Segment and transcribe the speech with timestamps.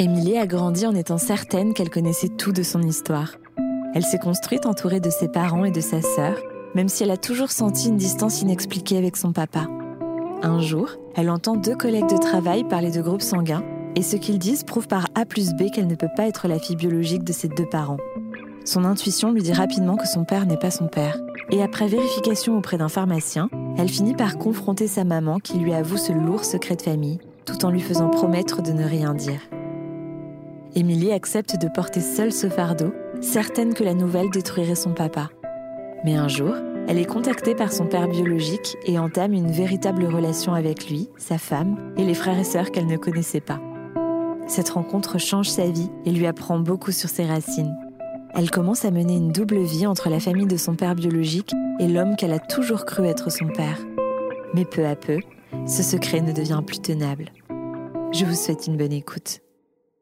[0.00, 3.32] Émilie a grandi en étant certaine qu'elle connaissait tout de son histoire.
[3.96, 6.36] Elle s'est construite entourée de ses parents et de sa sœur,
[6.76, 9.66] même si elle a toujours senti une distance inexpliquée avec son papa.
[10.44, 13.64] Un jour, elle entend deux collègues de travail parler de groupes sanguins,
[13.96, 16.60] et ce qu'ils disent prouve par A plus B qu'elle ne peut pas être la
[16.60, 17.98] fille biologique de ses deux parents.
[18.64, 21.18] Son intuition lui dit rapidement que son père n'est pas son père.
[21.50, 25.96] Et après vérification auprès d'un pharmacien, elle finit par confronter sa maman qui lui avoue
[25.96, 29.40] ce lourd secret de famille, tout en lui faisant promettre de ne rien dire.
[30.78, 35.28] Émilie accepte de porter seule ce fardeau, certaine que la nouvelle détruirait son papa.
[36.04, 36.54] Mais un jour,
[36.86, 41.36] elle est contactée par son père biologique et entame une véritable relation avec lui, sa
[41.36, 43.60] femme et les frères et sœurs qu'elle ne connaissait pas.
[44.46, 47.74] Cette rencontre change sa vie et lui apprend beaucoup sur ses racines.
[48.32, 51.88] Elle commence à mener une double vie entre la famille de son père biologique et
[51.88, 53.80] l'homme qu'elle a toujours cru être son père.
[54.54, 55.18] Mais peu à peu,
[55.66, 57.32] ce secret ne devient plus tenable.
[58.12, 59.40] Je vous souhaite une bonne écoute.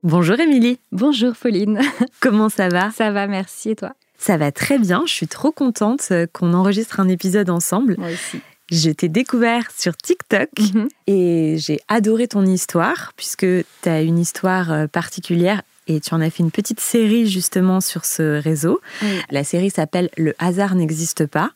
[0.03, 0.79] Bonjour Émilie.
[0.93, 1.81] Bonjour Pauline.
[2.21, 2.91] Comment ça va?
[2.93, 3.71] Ça va, merci.
[3.71, 3.93] Et toi?
[4.19, 5.03] Ça va très bien.
[5.07, 7.97] Je suis trop contente euh, qu'on enregistre un épisode ensemble.
[7.99, 8.41] Moi aussi.
[8.71, 10.89] Je t'ai découvert sur TikTok Mhm.
[11.07, 13.47] et j'ai adoré ton histoire puisque
[13.83, 17.81] tu as une histoire euh, particulière et tu en as fait une petite série justement
[17.81, 18.81] sur ce réseau.
[19.03, 19.09] Oui.
[19.31, 21.53] La série s'appelle Le hasard n'existe pas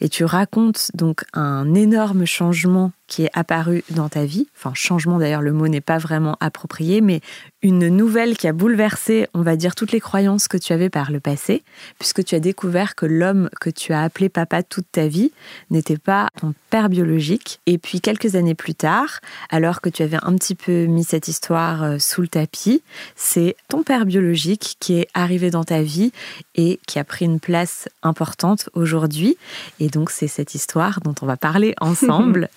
[0.00, 4.46] et tu racontes donc un énorme changement qui est apparu dans ta vie.
[4.56, 7.20] Enfin, changement d'ailleurs, le mot n'est pas vraiment approprié, mais
[7.60, 11.10] une nouvelle qui a bouleversé, on va dire, toutes les croyances que tu avais par
[11.10, 11.62] le passé,
[11.98, 15.32] puisque tu as découvert que l'homme que tu as appelé papa toute ta vie
[15.70, 17.60] n'était pas ton père biologique.
[17.66, 21.28] Et puis quelques années plus tard, alors que tu avais un petit peu mis cette
[21.28, 22.82] histoire euh, sous le tapis,
[23.16, 26.12] c'est ton père biologique qui est arrivé dans ta vie
[26.54, 29.36] et qui a pris une place importante aujourd'hui.
[29.80, 32.48] Et donc c'est cette histoire dont on va parler ensemble.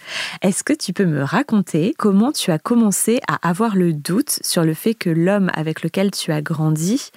[0.44, 4.66] Est-ce que tu peux me raconter comment tu as commencé à avoir le doute sur
[4.66, 7.12] le fait que l'homme avec lequel tu as grandi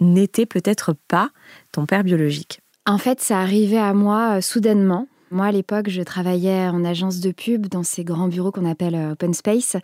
[0.00, 1.28] n'était peut-être pas
[1.72, 2.60] ton père biologique?
[2.86, 5.08] En fait, ça arrivait à moi euh, soudainement.
[5.30, 8.94] Moi, à l'époque, je travaillais en agence de pub dans ces grands bureaux qu'on appelle
[8.94, 9.76] euh, open space.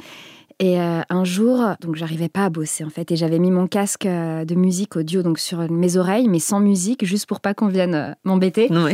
[0.59, 3.67] Et euh, un jour, donc j'arrivais pas à bosser en fait, et j'avais mis mon
[3.67, 7.69] casque de musique audio donc sur mes oreilles, mais sans musique, juste pour pas qu'on
[7.69, 8.69] vienne m'embêter.
[8.71, 8.93] Oui.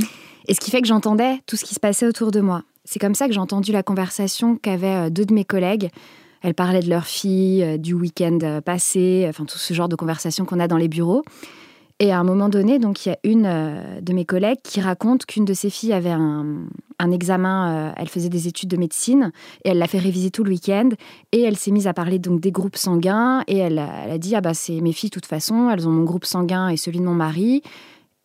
[0.48, 2.62] Et ce qui fait que j'entendais tout ce qui se passait autour de moi.
[2.86, 5.90] C'est comme ça que j'ai entendu la conversation qu'avaient euh, deux de mes collègues.
[6.42, 9.96] Elles parlaient de leur fille, euh, du week-end euh, passé, enfin tout ce genre de
[9.96, 11.24] conversation qu'on a dans les bureaux.
[11.98, 13.50] Et à un moment donné, donc il y a une
[14.02, 16.66] de mes collègues qui raconte qu'une de ses filles avait un,
[17.10, 19.32] examen, elle faisait des études de médecine
[19.64, 20.90] et elle l'a fait réviser tout le week-end
[21.32, 24.42] et elle s'est mise à parler donc des groupes sanguins et elle, a- dit ah
[24.42, 27.04] bah c'est mes filles de toute façon, elles ont mon groupe sanguin et celui de
[27.04, 27.62] mon mari.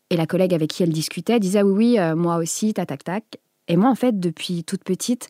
[0.09, 3.05] Et la collègue avec qui elle discutait disait ah oui oui moi aussi tac tac
[3.05, 3.23] tac.
[3.71, 5.29] Et moi en fait depuis toute petite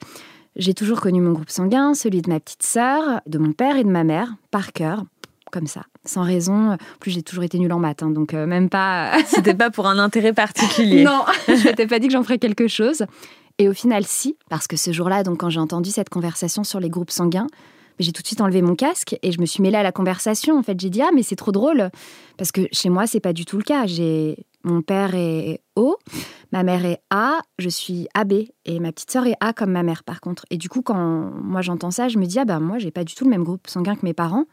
[0.56, 3.86] j'ai toujours connu mon groupe sanguin, celui de ma petite sœur, de mon père et
[3.86, 5.04] de ma mère par cœur
[5.50, 6.72] comme ça, sans raison.
[6.72, 9.12] En plus, j'ai toujours été nulle en maths, hein, donc euh, même pas.
[9.26, 11.04] C'était pas pour un intérêt particulier.
[11.04, 13.04] non, je m'étais pas dit que j'en ferais quelque chose.
[13.58, 16.80] Et au final, si, parce que ce jour-là, donc quand j'ai entendu cette conversation sur
[16.80, 17.48] les groupes sanguins,
[18.00, 20.58] j'ai tout de suite enlevé mon casque et je me suis mêlée à la conversation.
[20.58, 21.92] En fait, j'ai dit ah mais c'est trop drôle
[22.38, 23.86] parce que chez moi c'est pas du tout le cas.
[23.86, 25.98] J'ai mon père est O,
[26.52, 28.34] ma mère est A, je suis AB
[28.66, 30.46] et ma petite sœur est A comme ma mère par contre.
[30.50, 33.04] Et du coup quand moi j'entends ça, je me dis ah bah moi j'ai pas
[33.04, 34.46] du tout le même groupe sanguin que mes parents.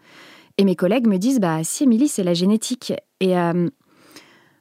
[0.56, 3.68] Et mes collègues me disent bah si Émilie c'est la génétique et euh,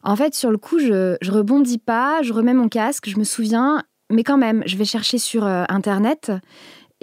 [0.08, 3.26] en fait, sur le coup, je, je rebondis pas, je remets mon casque, je me
[3.26, 6.32] souviens, mais quand même, je vais chercher sur euh, Internet.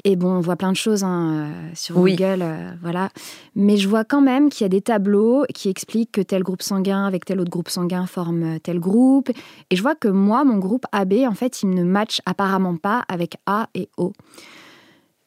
[0.02, 2.16] Et bon, on voit plein de choses hein, euh, sur Oui.
[2.16, 3.10] Google, euh, voilà.
[3.54, 6.62] Mais je vois quand même qu'il y a des tableaux qui expliquent que tel groupe
[6.62, 9.30] sanguin avec tel autre groupe sanguin forme euh, tel groupe.
[9.70, 13.04] Et je vois que moi, mon groupe AB, en fait, il ne match apparemment pas
[13.08, 14.12] avec A et O.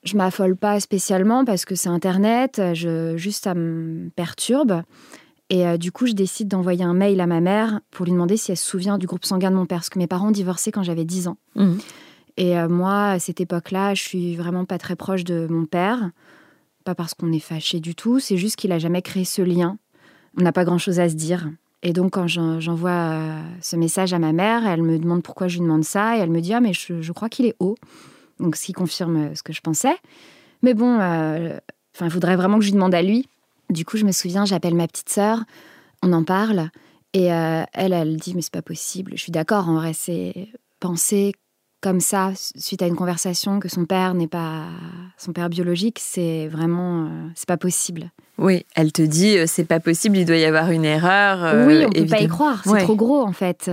[0.03, 4.81] Je m'affole pas spécialement parce que c'est Internet, je, juste ça me perturbe.
[5.50, 8.35] Et euh, du coup, je décide d'envoyer un mail à ma mère pour lui demander
[8.35, 10.31] si elle se souvient du groupe sanguin de mon père, parce que mes parents ont
[10.31, 11.38] divorcé quand j'avais 10 ans.
[11.56, 11.79] Mhm.
[12.37, 16.11] Et euh, moi, à cette époque-là, je suis vraiment pas très proche de mon père.
[16.85, 19.77] Pas parce qu'on est fâché du tout, c'est juste qu'il a jamais créé ce lien.
[20.38, 21.50] On n'a pas grand-chose à se dire.
[21.81, 25.47] Et donc, quand j'en- j'envoie euh, ce message à ma mère, elle me demande pourquoi
[25.47, 27.75] je lui demande ça, et elle me dit Ah, mais je, crois qu'il est haut.
[28.39, 29.95] Donc, ce qui confirme euh, ce que je pensais.
[30.62, 31.00] Mais bon,
[32.01, 33.27] il faudrait vraiment que je lui demande à lui.
[33.69, 35.44] Du coup, je me souviens, j'appelle ma petite sœur,
[36.01, 36.69] on en parle,
[37.13, 39.12] et elle, elle dit Mais c'est pas possible.
[39.15, 41.33] Je suis d'accord, en vrai, c'est penser
[41.81, 44.63] comme ça, suite à une conversation, que son père n'est pas
[45.18, 47.06] son père biologique, c'est vraiment.
[47.06, 48.12] euh, c'est pas possible.
[48.39, 51.44] Oui, elle te dit euh, c'est pas possible, il doit y avoir une erreur.
[51.44, 52.27] euh, oui, on peut pas y évidemment.
[52.33, 52.83] croire, c'est Ouais.
[52.83, 53.69] trop gros en fait.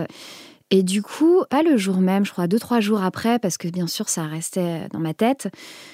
[0.70, 3.68] Et du coup, pas le jour même, je crois deux, trois jours après, parce que
[3.68, 5.48] bien sûr, ça restait dans ma tête,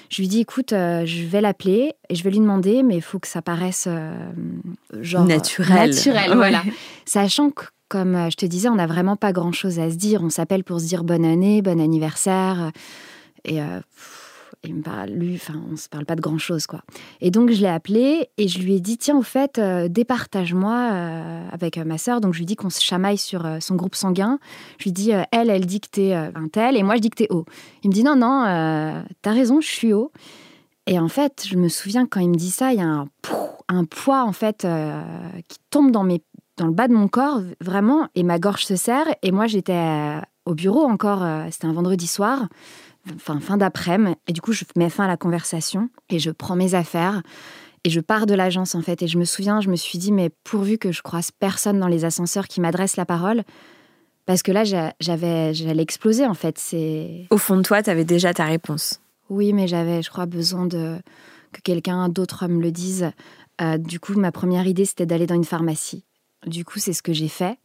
[0.09, 3.19] je lui dis, écoute, je vais l'appeler et je vais lui demander, mais il faut
[3.19, 3.87] que ça paraisse
[5.01, 5.25] genre...
[5.25, 5.89] Naturel.
[5.89, 6.63] Naturel, voilà.
[7.05, 10.23] Sachant que, comme euh, je te disais, on n'a vraiment pas grand-chose à se dire.
[10.23, 12.71] On s'appelle pour se dire bonne année, bon anniversaire.
[13.43, 13.59] Et
[14.63, 16.81] il me parle, lui, enfin, on se parle pas de grand chose, quoi.
[17.19, 20.89] Et donc, je l'ai appelé et je lui ai dit, tiens, au fait, euh, départage-moi
[20.91, 22.21] euh, avec euh, ma sœur.
[22.21, 24.37] Donc, je lui dis qu'on se chamaille sur son groupe sanguin.
[24.77, 27.15] Je lui dis, elle, elle dit que t'es un tel et moi, je dis que
[27.15, 27.45] t'es haut.
[27.83, 30.11] Il me dit, non, non, t'as raison, je suis haut.
[30.85, 33.07] Et en fait, je me souviens quand il me dit ça, il y a un,
[33.67, 34.67] un poids, en fait,
[35.47, 36.21] qui tombe dans, mes,
[36.61, 39.07] dans le bas de mon corps, vraiment, et ma gorge se serre.
[39.23, 42.47] Et moi, j'étais au bureau encore, c'était un vendredi soir
[43.15, 44.15] enfin fin d'après-midi.
[44.27, 47.21] Et du coup, je mets fin à la conversation et je prends mes affaires
[47.83, 49.01] et je pars de l'agence en fait.
[49.01, 51.87] Et je me souviens, je me suis dit, mais pourvu que je croise personne dans
[51.87, 53.43] les ascenseurs qui m'adresse la parole.
[54.25, 56.57] Parce que là, j'avais, j'allais exploser en fait.
[56.57, 59.01] C'est au fond de toi, tu avais déjà ta réponse.
[59.29, 60.97] Oui, mais j'avais, je crois, besoin de
[61.51, 63.11] que quelqu'un d'autre me le dise.
[63.61, 66.05] Euh, du coup, ma première idée, c'était d'aller dans une pharmacie.
[66.45, 67.57] Du coup, c'est ce que j'ai fait.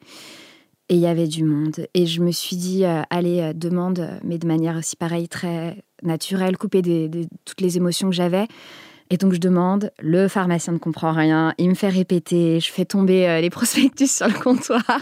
[0.89, 1.87] Et il y avait du monde.
[1.95, 5.83] Et je me suis dit, euh, allez, euh, demande, mais de manière aussi pareille, très
[6.03, 7.11] naturelle, couper des,
[7.45, 8.47] toutes les émotions que j'avais.
[9.11, 12.85] Et donc je demande, le pharmacien ne comprend rien, il me fait répéter, je fais
[12.85, 15.01] tomber euh, les prospectus sur le comptoir.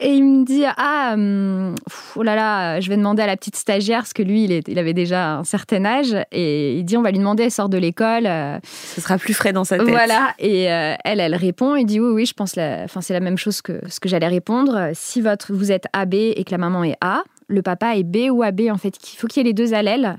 [0.00, 1.76] Et il me dit Ah, hum,
[2.16, 4.78] oh là là, je vais demander à la petite stagiaire, parce que lui, il, il,
[4.78, 6.16] avait déjà un certain âge.
[6.32, 8.26] Et il dit On va lui demander, elle sort de l'école.
[8.26, 8.58] Euh.
[8.64, 9.88] Ce sera plus frais dans sa tête.
[9.88, 10.34] Voilà.
[10.38, 12.82] Et euh, elle, elle répond Il dit Oui, oui, je pense, la...
[12.84, 14.90] enfin, c'est la même chose que ce que j'allais répondre.
[14.94, 18.30] Si votre, vous êtes AB et que la maman est A, le papa est B
[18.30, 20.18] ou AB, en fait, il faut qu'il y ait les deux allèles.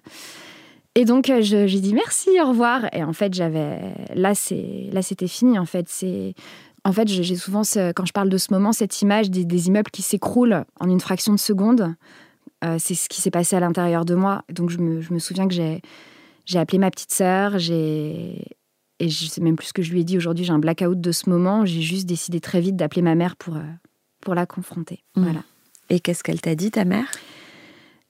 [0.98, 2.86] Et donc, j'ai dit merci, au revoir.
[2.94, 3.80] Et en fait, j'avais.
[4.16, 5.88] Là, c'était fini, en fait.
[5.90, 6.34] C'est
[6.86, 7.64] en fait, j'ai souvent,
[7.96, 11.34] quand je parle de ce moment, cette image des, immeubles qui s'écroulent en une fraction
[11.34, 11.96] de seconde.
[12.64, 14.44] Euh, c'est ce qui s'est passé à l'intérieur de moi.
[14.50, 18.46] Donc, je me, souviens que j'ai appelé ma petite sœur, et
[19.02, 20.46] je sais même plus ce que je lui ai dit aujourd'hui.
[20.46, 21.66] J'ai un blackout de ce moment.
[21.66, 23.64] J'ai juste décidé très vite d'appeler ma mère pour, euh,
[24.22, 25.04] pour la confronter.
[25.16, 25.24] Mmh.
[25.24, 25.44] Voilà.
[25.90, 27.10] Et qu'est-ce qu'elle t'a dit, ta mère?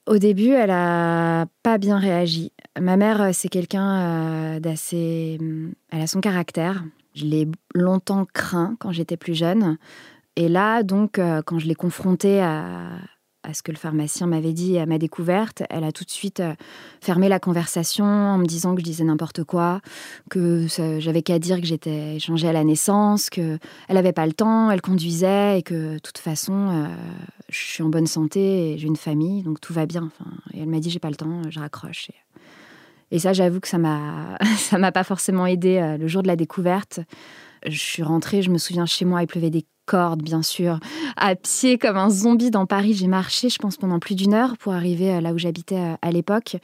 [0.06, 2.52] Au début, elle a pas bien réagi.
[2.78, 5.38] Ma mère, c'est quelqu'un euh, d'assez.
[5.90, 6.84] Elle a son caractère.
[7.16, 9.78] Je l'ai longtemps craint quand j'étais plus jeune.
[10.36, 12.98] Et là, donc, euh, quand je l'ai confrontée à,
[13.54, 16.54] ce que le pharmacien m'avait dit à ma découverte, elle a tout de suite euh,
[17.00, 19.80] fermé la conversation en me disant que je disais n'importe quoi,
[20.28, 20.66] que
[20.98, 23.58] j'avais qu'à dire que j'étais échangée à la naissance, que
[23.88, 26.88] elle n'avait pas le temps, elle conduisait et que de toute façon, euh,
[27.48, 30.10] je suis en bonne santé et j'ai une famille, donc tout va bien.
[30.52, 32.10] Et elle m'a dit j'ai pas le temps, je raccroche.
[32.10, 32.14] Et
[33.18, 36.36] ça, j'avoue que ça m'a, ça m'a pas forcément aidé euh, le jour de la
[36.36, 37.00] découverte.
[37.66, 40.78] Je suis rentrée, je me souviens chez moi, il pleuvait des cordes, bien sûr,
[41.16, 42.94] à pied comme un zombie dans Paris.
[42.94, 45.94] J'ai marché, je pense, pendant plus d'une heure pour arriver euh, là où j'habitais euh,
[46.02, 46.56] à l'époque.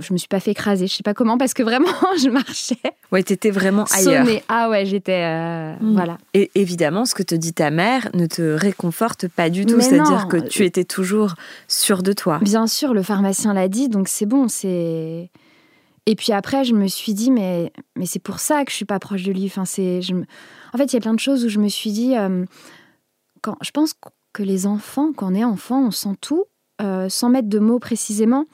[0.00, 1.88] Je me suis pas fait écraser, je sais pas comment, parce que vraiment,
[2.22, 2.78] je marchais.
[3.10, 4.26] Ouais, t'étais vraiment ailleurs.
[4.48, 5.24] Ah ouais, j'étais.
[5.80, 5.92] Hmm.
[5.92, 6.18] Voilà.
[6.34, 9.80] Et évidemment, ce que te dit ta mère ne te réconforte pas du tout.
[9.80, 11.34] C'est-à-dire que tu étais toujours
[11.66, 12.38] sûre de toi.
[12.42, 15.30] Bien sûr, le pharmacien l'a dit, donc c'est bon, c'est.
[16.08, 18.86] Et puis après, je me suis dit, mais, mais c'est pour ça que je suis
[18.86, 19.44] pas proche de lui.
[19.44, 20.14] Enfin, je
[20.72, 22.46] En fait, il y a plein de choses où je me suis dit, euh,
[23.42, 23.92] quand, je pense
[24.32, 26.46] que les enfants, quand on est enfant, on sent tout,
[26.80, 28.46] euh, sans mettre de mots précisément.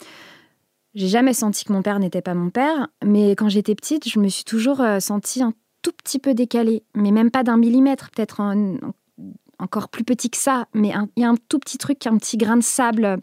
[0.94, 4.18] J'ai jamais senti que mon père n'était pas mon père, mais quand j'étais petite, je
[4.18, 5.52] me suis toujours euh, sentie un
[5.82, 8.42] tout petit peu décalée, mais même pas d'un millimètre, peut-être
[9.60, 12.36] encore plus petit que ça, mais il y a un tout petit truc, un petit
[12.36, 13.18] grain de sable,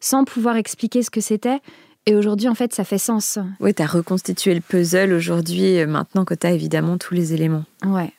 [0.00, 1.60] sans pouvoir expliquer ce que c'était.
[2.08, 3.38] Et aujourd'hui, en fait, ça fait sens.
[3.60, 7.34] Oui, tu as reconstitué le puzzle aujourd'hui, euh, maintenant que tu as évidemment tous les
[7.34, 7.64] éléments.
[7.84, 8.14] Ouais.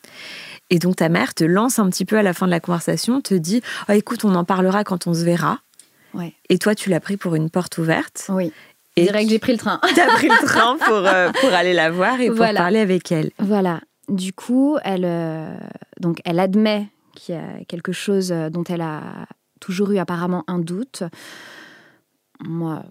[0.69, 3.19] Et donc ta mère te lance un petit peu à la fin de la conversation,
[3.19, 5.61] te dit oh, écoute, on en parlera quand on se verra.
[6.13, 6.35] Ouais.
[6.49, 8.27] Et toi, tu l'as pris pour une porte ouverte.
[8.29, 8.53] Oui.
[8.95, 9.81] Et dirais que j'ai pris le train.
[9.95, 13.11] tu as pris le train pour, euh, pour aller la voir et pour parler avec
[13.11, 13.31] elle.
[13.39, 13.81] Voilà.
[14.07, 15.57] Du coup, elle, euh,
[15.99, 19.25] donc, elle admet qu'il y a quelque chose dont elle a
[19.59, 21.01] toujours eu apparemment un doute.
[22.41, 22.83] Moi,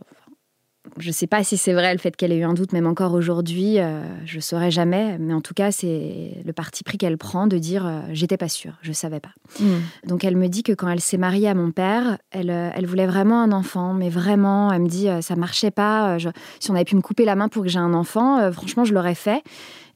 [0.98, 2.86] je ne sais pas si c'est vrai le fait qu'elle ait eu un doute, même
[2.86, 5.18] encore aujourd'hui, euh, je ne saurais jamais.
[5.18, 8.48] Mais en tout cas, c'est le parti pris qu'elle prend de dire euh, j'étais pas
[8.48, 9.30] sûre, je ne savais pas.
[9.60, 9.80] Hmm.
[10.06, 12.86] Donc elle me dit que quand elle s'est mariée à mon père, elle, euh, elle
[12.86, 16.18] voulait vraiment un enfant, mais vraiment, elle me dit ça marchait pas.
[16.60, 18.94] si on avait pu me couper la main pour que j'ai un enfant, franchement, je
[18.94, 19.42] l'aurais fait.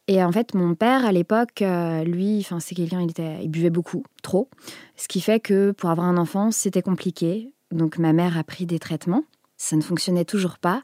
[0.09, 1.63] Et en fait, mon père, à l'époque,
[2.05, 4.49] lui, enfin, c'est quelqu'un, il, était, il buvait beaucoup, trop.
[4.97, 7.51] Ce qui fait que pour avoir un enfant, c'était compliqué.
[7.71, 9.25] Donc ma mère a pris des traitements
[9.63, 10.83] ça ne fonctionnait toujours pas.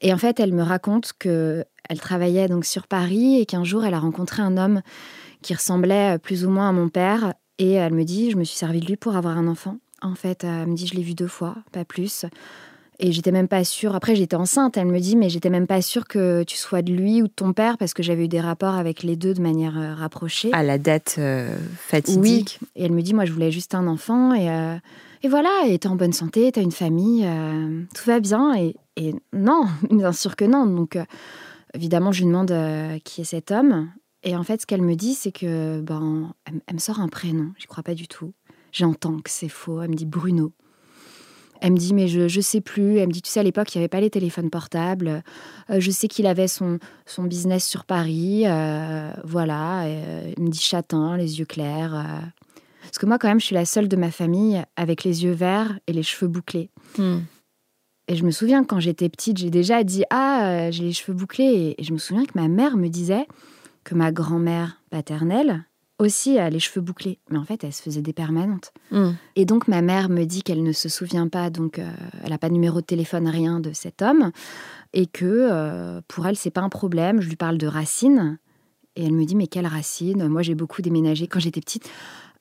[0.00, 3.84] Et en fait, elle me raconte que elle travaillait donc sur Paris et qu'un jour,
[3.84, 4.82] elle a rencontré un homme
[5.42, 7.34] qui ressemblait plus ou moins à mon père.
[7.58, 9.76] Et elle me dit, je me suis servi de lui pour avoir un enfant.
[10.02, 12.24] En fait, elle me dit je l'ai vu deux fois, pas plus.
[12.98, 13.94] Et j'étais même pas sûre.
[13.94, 14.76] Après, j'étais enceinte.
[14.76, 17.32] Elle me dit, mais j'étais même pas sûre que tu sois de lui ou de
[17.32, 20.50] ton père parce que j'avais eu des rapports avec les deux de manière euh, rapprochée.
[20.52, 22.58] À la date euh, fatidique.
[22.60, 22.68] Oui.
[22.76, 24.34] Et elle me dit, moi, je voulais juste un enfant.
[24.34, 24.76] Et, euh,
[25.22, 27.28] et voilà, et t'es en bonne santé, t'as une famille,
[27.94, 28.54] tout va bien.
[28.54, 30.66] Et, et, non, bien sûr que non.
[30.66, 30.98] Donc,
[31.74, 32.54] évidemment, je lui demande
[33.04, 33.90] qui est cet homme.
[34.22, 37.52] Et en fait, ce qu'elle me dit, c'est que ben, elle, me sort un prénom.
[37.58, 38.32] Je crois pas du tout.
[38.72, 39.80] J'entends que c'est faux.
[39.80, 40.52] Elle me dit Bruno.
[41.62, 42.98] Elle me dit, mais je ne sais plus.
[42.98, 45.22] Elle me dit, tu sais, à l'époque, il n'y avait pas les téléphones portables.
[45.68, 48.44] Euh, je sais qu'il avait son, son business sur Paris.
[48.46, 49.84] Euh, voilà.
[49.84, 52.32] Euh, il me dit châtain, les yeux clairs.
[52.90, 55.30] Parce que moi, quand même, je suis la seule de ma famille avec les yeux
[55.30, 56.70] verts et les cheveux bouclés.
[56.98, 57.18] Hmm.
[58.08, 61.76] Et je me souviens, quand j'étais petite, j'ai déjà dit, ah, j'ai les cheveux bouclés.
[61.78, 63.28] Et, je me souviens que ma mère me disait
[63.84, 65.64] que ma grand-mère paternelle,
[66.00, 68.72] aussi a les cheveux bouclés, mais en fait, elle se faisait des permanentes.
[68.90, 69.12] Hmm.
[69.36, 71.88] Et donc, ma mère me dit qu'elle ne se souvient pas, donc euh,
[72.24, 74.32] elle n'a pas de numéro de téléphone, rien de cet homme,
[74.94, 77.20] et que euh, pour elle, c'est pas un problème.
[77.20, 78.38] Je lui parle de racines,
[78.96, 81.88] et elle me dit mais quelle racine Moi, j'ai beaucoup déménagé quand j'étais petite.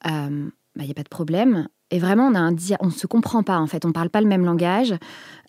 [0.06, 1.68] Il euh, n'y bah, a pas de problème.
[1.92, 4.22] Et vraiment, on a un on ne se comprend pas en fait, on parle pas
[4.22, 4.94] le même langage.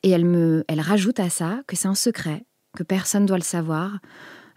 [0.03, 2.45] Et elle me, elle rajoute à ça que c'est un secret,
[2.77, 3.99] que personne doit le savoir,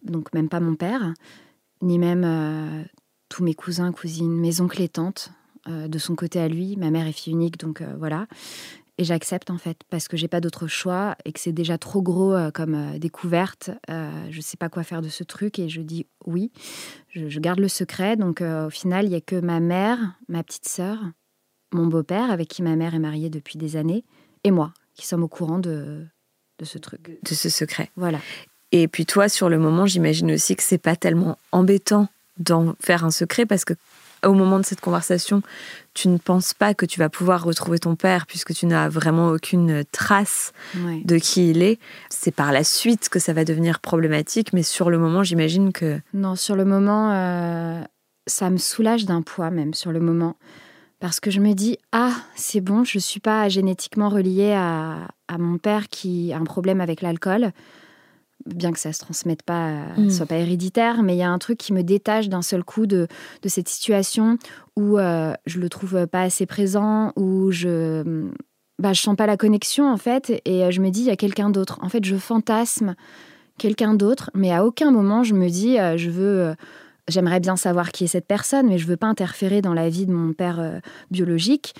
[0.04, 1.14] donc même pas mon père,
[1.82, 2.86] ni même
[3.34, 5.32] tous mes cousins, cousines, mes oncles et tantes,
[5.68, 6.78] euh, de son côté à lui.
[6.78, 8.28] Ma mère est fille unique, donc euh, voilà.
[8.98, 12.02] Et j'accepte en fait, parce que j'ai pas d'autre choix et que c'est déjà trop
[12.02, 13.72] gros euh, comme découverte.
[13.90, 16.52] je sais pas quoi faire de ce truc et je dis oui.
[17.10, 18.16] Je, garde le secret.
[18.16, 21.00] Donc au final, il y a que ma mère, ma petite sœur,
[21.74, 24.04] mon beau-père, avec qui ma mère est mariée depuis des années,
[24.44, 26.06] et moi, qui sommes au courant de,
[26.60, 27.20] de ce truc.
[27.24, 27.90] De ce secret.
[27.96, 28.20] Voilà.
[28.72, 32.08] Et puis toi, sur le moment, j'imagine aussi que c'est pas tellement embêtant
[32.38, 33.74] d'en faire un secret parce que
[34.24, 35.42] au moment de cette conversation,
[35.94, 39.30] tu ne penses pas que tu vas pouvoir retrouver ton père puisque tu n'as vraiment
[39.30, 41.80] aucune trace de qui il est.
[42.10, 46.00] C'est par la suite que ça va devenir problématique, mais sur le moment, j'imagine que...
[46.14, 47.82] Non, sur le moment, euh,
[48.26, 50.36] ça me soulage d'un poids même, sur le moment.
[51.00, 55.10] Parce que je me dis, ah, c'est bon, je ne suis pas génétiquement reliée à,
[55.28, 57.52] à mon père qui a un problème avec l'alcool
[58.46, 60.10] bien que ça se transmette pas, euh, mm.
[60.10, 62.86] soit pas héréditaire, mais il y a un truc qui me détache d'un seul coup
[62.86, 63.08] de,
[63.42, 64.38] de cette situation
[64.76, 68.28] où euh, je le trouve pas assez présent, où je
[68.80, 71.12] bah, je sens pas la connexion en fait, et euh, je me dis il y
[71.12, 71.80] a quelqu'un d'autre.
[71.82, 72.96] En fait, je fantasme
[73.58, 76.56] quelqu'un d'autre, mais à aucun moment je me dis je veux
[77.08, 80.08] j'aimerais bien savoir qui est cette personne, mais je veux pas interférer dans la vie
[80.08, 80.82] de mon père
[81.12, 81.76] biologique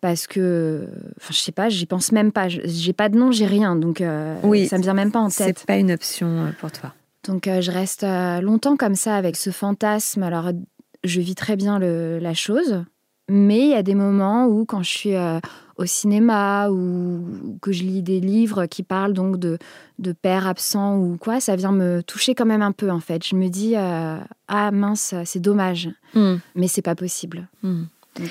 [0.00, 2.48] parce que, enfin, je sais pas, j'y pense même pas.
[2.48, 5.28] J'ai pas de nom, j'ai rien, donc euh, oui, ça me vient même pas en
[5.28, 5.58] tête.
[5.58, 6.92] C'est pas une option euh, pour toi.
[7.24, 8.06] Donc euh, je reste
[8.42, 10.22] longtemps comme ça avec ce fantasme.
[10.22, 10.50] Alors
[11.02, 12.84] je vis très bien le, la chose,
[13.28, 15.14] mais il y a des moments où quand je suis
[15.76, 19.58] au cinéma ou que je lis des livres qui parlent donc de,
[19.98, 23.26] de pères absents ou quoi, ça vient me toucher quand même un peu en fait.
[23.26, 26.36] Je me dis ah mince, c'est dommage, hmm.
[26.54, 27.48] mais c'est pas possible.
[27.62, 27.84] Hmm.
[28.16, 28.30] Donc,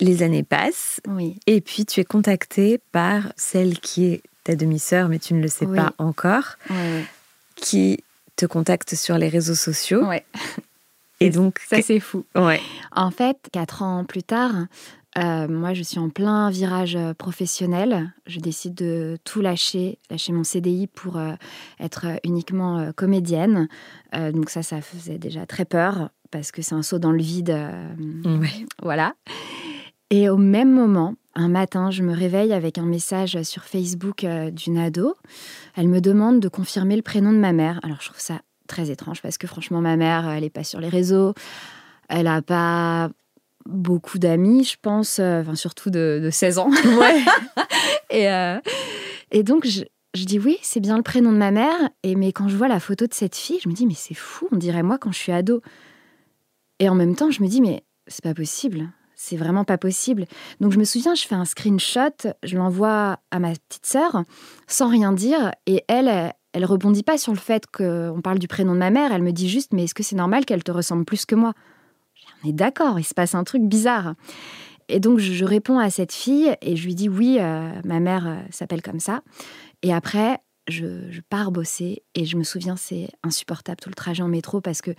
[0.00, 1.00] les années passent.
[1.06, 1.38] Oui.
[1.46, 5.48] Et puis tu es contactée par celle qui est ta demi-sœur, mais tu ne le
[5.48, 6.56] sais pas encore,
[7.56, 8.02] qui
[8.36, 10.06] te contacte sur les réseaux sociaux.
[10.06, 10.24] Ouais.
[11.20, 11.60] Et donc.
[11.68, 12.24] Ça, c'est fou.
[12.34, 12.60] Ouais.
[12.92, 14.52] En fait, quatre ans plus tard,
[15.18, 18.12] euh, moi, je suis en plein virage euh, professionnel.
[18.26, 21.32] Je décide de tout lâcher, lâcher mon CDI pour euh,
[21.80, 23.68] être uniquement comédienne.
[24.12, 27.58] donc ça, ça faisait déjà très peur parce que c'est un saut dans le vide.
[28.24, 28.66] Ouais.
[28.82, 29.14] Voilà.
[30.10, 34.50] Et au même moment, un matin, je me réveille avec un message sur Facebook euh,
[34.50, 35.14] d'une ado.
[35.76, 37.78] Elle me demande de confirmer le prénom de ma mère.
[37.82, 40.80] Alors, je trouve ça très étrange parce que franchement, ma mère, elle n'est pas sur
[40.80, 41.34] les réseaux.
[42.08, 43.10] Elle n'a pas
[43.66, 46.70] beaucoup d'amis, je pense, euh, enfin, surtout de, 16 ans.
[46.70, 47.22] Ouais.
[48.10, 48.58] et, euh,
[49.30, 49.82] et donc, je,
[50.14, 51.90] je dis oui, c'est bien le prénom de ma mère.
[52.02, 54.14] Et mais quand je vois la photo de cette fille, je me dis mais c'est
[54.14, 55.62] fou, on dirait moi quand je suis ado.
[56.78, 58.88] Et en même temps, je me dis mais c'est pas possible
[59.20, 60.26] c'est vraiment pas possible.
[60.60, 64.22] Donc je me souviens, je fais un screenshot, je l'envoie à ma petite sœur
[64.68, 68.74] sans rien dire et elle, elle rebondit pas sur le fait qu'on parle du prénom
[68.74, 69.12] de ma mère.
[69.12, 71.52] Elle me dit juste, mais est-ce que c'est normal qu'elle te ressemble plus que moi?
[72.44, 74.14] On est d'accord, il se passe un truc bizarre.
[74.88, 78.28] Et donc je réponds à cette fille et je lui dis oui, euh, ma mère
[78.28, 79.22] euh, s'appelle comme ça.
[79.82, 84.22] Et après, je, je, pars bosser et je me souviens, c'est insupportable tout le trajet
[84.22, 84.92] en métro parce que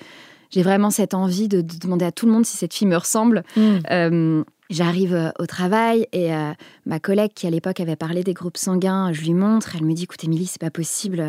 [0.49, 3.43] j'ai vraiment cette envie de, demander à tout le monde si cette fille me ressemble.
[3.55, 3.77] Mm.
[3.91, 6.51] Euh, j'arrive euh, au travail et euh,
[6.85, 9.93] ma collègue qui à l'époque avait parlé des groupes sanguins, je lui montre, elle me
[9.93, 11.23] dit écoute Émilie, c'est pas possible,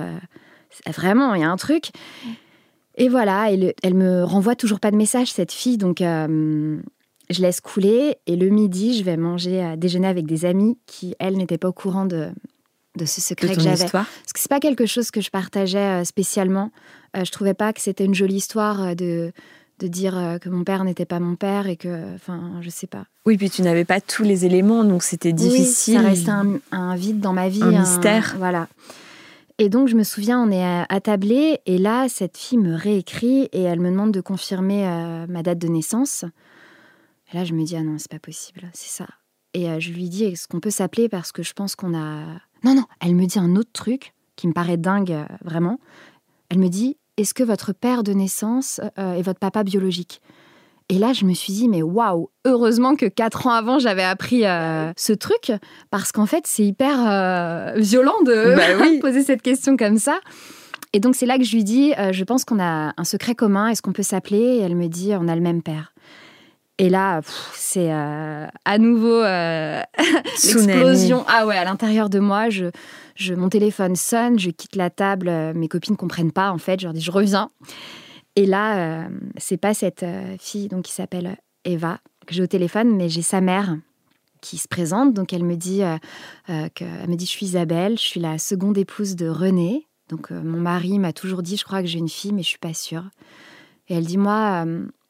[0.87, 1.91] vraiment, il y a un truc.
[2.97, 7.61] Et voilà, elle, elle me renvoie toujours pas de message, cette fille, donc je laisse
[7.61, 11.59] couler et le midi, je vais manger à déjeuner avec des amis qui, elles, n'étaient
[11.59, 12.31] pas au courant de,
[12.97, 13.89] de ce secret que j'avais.
[13.89, 16.71] Parce que c'est pas quelque chose que je partageais spécialement.
[17.15, 19.33] je trouvais pas que c'était une jolie histoire de
[19.81, 22.87] de dire euh, que mon père n'était pas mon père et que, enfin, je sais
[22.87, 23.07] pas.
[23.27, 25.95] Oui, puis tu n'avais pas tous les éléments, donc c'était difficile.
[25.95, 26.31] ça restait
[26.71, 27.63] un, vide dans ma vie.
[27.63, 28.37] Un, mystère.
[28.39, 28.69] Voilà.
[29.59, 33.63] Et donc, je me souviens, on est attablé, et là, cette fille me réécrit et
[33.63, 36.25] elle me demande de confirmer euh, ma date de naissance.
[37.33, 39.07] Et là, je me dis, ah non, c'est pas possible, c'est ça.
[39.53, 42.41] Et euh, je lui dis, est-ce qu'on peut s'appeler parce que je pense qu'on a.
[42.65, 45.79] Non, non, elle me dit un autre truc qui me paraît dingue, vraiment.
[46.51, 50.23] Elle me dit, est-ce que votre père de naissance euh, est votre papa biologique?
[50.89, 54.47] Et là, je me suis dit, mais waouh, heureusement que quatre ans avant, j'avais appris
[54.47, 55.53] euh, ce truc,
[55.91, 60.19] parce qu'en fait, c'est hyper euh, violent de bah poser cette question comme ça.
[60.93, 63.69] Et donc, c'est là que je lui dis, je pense qu'on a un secret commun,
[63.69, 64.39] est-ce qu'on peut s'appeler?
[64.39, 65.93] Et elle me dit, on a le même père.
[66.81, 67.21] Et là,
[67.53, 69.23] c'est à nouveau
[70.45, 71.25] l'explosion.
[71.29, 72.71] Ah ouais, à l'intérieur de moi, je,
[73.21, 76.81] je, mon téléphone sonne, je quitte la table, euh, mes copines comprennent pas en fait,
[76.81, 77.51] je leur dis je reviens.
[78.35, 82.47] Et là, euh, c'est pas cette euh, fille donc qui s'appelle Eva que j'ai au
[82.47, 83.77] téléphone, mais j'ai sa mère
[84.41, 85.13] qui se présente.
[85.13, 85.83] Donc elle me dit
[86.49, 89.87] que, elle me dit je suis Isabelle, je suis la seconde épouse de René.
[90.09, 92.59] Donc mon mari m'a toujours dit je crois que j'ai une fille, mais je suis
[92.59, 93.05] pas sûre.
[93.89, 94.65] Et elle dit moi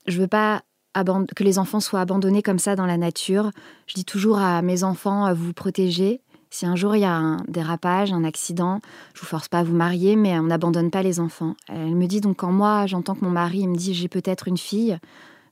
[0.07, 0.63] je veux pas
[0.95, 3.51] que les enfants soient abandonnés comme ça dans la nature.
[3.87, 6.21] Je dis toujours à mes enfants vous protéger
[6.51, 8.81] si un jour il y a un dérapage, un accident,
[9.15, 11.55] je vous force pas à vous marier, mais on n'abandonne pas les enfants.
[11.69, 14.59] Elle me dit donc quand moi j'entends que mon mari me dit j'ai peut-être une
[14.59, 14.99] fille,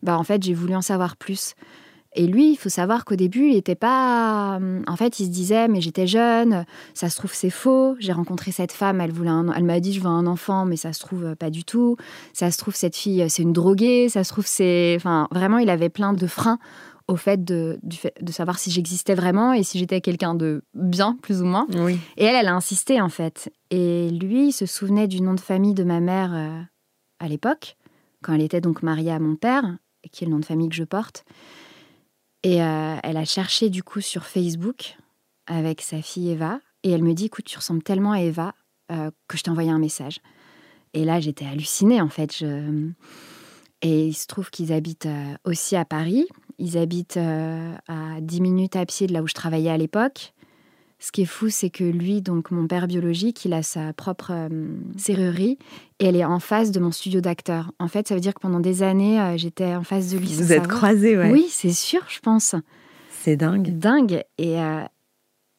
[0.02, 1.54] bah en fait j'ai voulu en savoir plus.
[2.18, 4.58] Et lui, il faut savoir qu'au début, il n'était pas.
[4.88, 7.94] En fait, il se disait, mais j'étais jeune, ça se trouve, c'est faux.
[8.00, 10.92] J'ai rencontré cette femme, elle, voulait elle m'a dit, je veux un enfant, mais ça
[10.92, 11.96] se trouve, pas du tout.
[12.32, 14.08] Ça se trouve, cette fille, c'est une droguée.
[14.08, 14.94] Ça se trouve, c'est.
[14.96, 16.58] Enfin, vraiment, il avait plein de freins
[17.06, 20.64] au fait de, du fait de savoir si j'existais vraiment et si j'étais quelqu'un de
[20.74, 21.68] bien, plus ou moins.
[22.16, 23.48] Et elle, elle a insisté, en fait.
[23.70, 26.60] Et lui, il se souvenait du nom de famille de ma mère euh,
[27.20, 27.76] à l'époque,
[28.24, 29.62] quand elle était donc mariée à mon père,
[30.10, 31.24] qui est le nom de famille que je porte.
[32.42, 34.96] Et euh, elle a cherché, du coup, sur Facebook
[35.46, 36.60] avec sa fille Eva.
[36.82, 38.54] Et elle me dit, écoute, tu ressembles tellement à Eva
[38.92, 40.20] euh, que je t'ai envoyé un message.
[40.94, 42.44] Et là, j'étais hallucinée, en fait.
[43.82, 45.08] Et il se trouve qu'ils habitent
[45.44, 46.28] aussi à Paris.
[46.58, 50.34] Ils habitent euh, à 10 minutes à pied de là où je travaillais à l'époque.
[50.98, 54.32] Ce qui est fou, c'est que lui, donc mon père biologique, il a sa propre
[54.32, 54.48] euh,
[54.96, 55.58] serrurerie
[56.00, 57.72] et elle est en face de mon studio d'acteur.
[57.78, 60.32] En fait, ça veut dire que pendant des années, euh, j'étais en face de lui.
[60.34, 61.30] Vous êtes croisés, ouais.
[61.30, 62.54] Oui, c'est sûr, je pense.
[63.10, 63.76] C'est dingue.
[63.78, 64.22] Dingue.
[64.38, 64.56] Et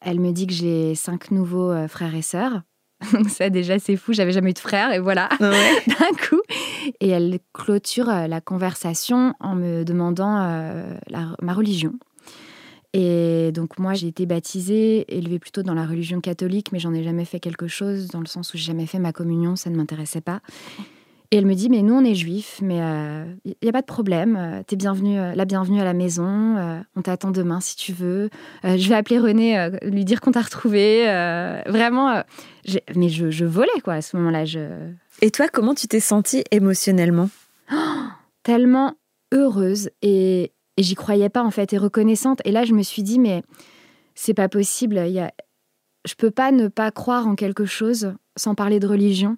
[0.02, 2.62] elle me dit que j'ai cinq nouveaux frères et sœurs.
[3.14, 5.38] Donc ça déjà c'est fou, j'avais jamais eu de frère et voilà, ah
[5.88, 6.42] d'un coup.
[7.00, 10.96] Et elle clôture euh, la conversation en me demandant euh,
[11.42, 11.94] ma religion.
[12.94, 17.04] Et donc moi j'ai été baptisée, élevée plutôt dans la religion catholique, mais j'en ai
[17.04, 19.76] jamais fait quelque chose dans le sens où j'ai jamais fait ma communion, ça ne
[19.76, 20.42] m'intéressait pas.
[21.32, 23.82] Et elle me dit, mais nous, on est juifs, mais il euh, n'y a pas
[23.82, 24.36] de problème.
[24.36, 26.84] Euh, tu es bienvenue, euh, la bienvenue à la maison.
[26.96, 28.32] on t'attend demain si tu veux.
[28.64, 31.06] je vais appeler René, lui dire qu'on t'a retrouvé.
[31.68, 32.24] vraiment,
[32.96, 34.46] mais je, volais, quoi, à ce moment-là.
[34.46, 34.60] Je...
[35.22, 37.30] Et toi, comment tu t'es sentie émotionnellement?
[38.44, 38.96] Tellement
[39.32, 42.40] heureuse et, et j'y croyais pas, en fait, et reconnaissante.
[42.46, 43.44] Et là, je me suis dit, mais
[44.16, 45.04] c'est pas possible.
[45.08, 45.34] Il y a...
[46.06, 49.36] Je peux pas ne pas croire en quelque chose sans parler de religion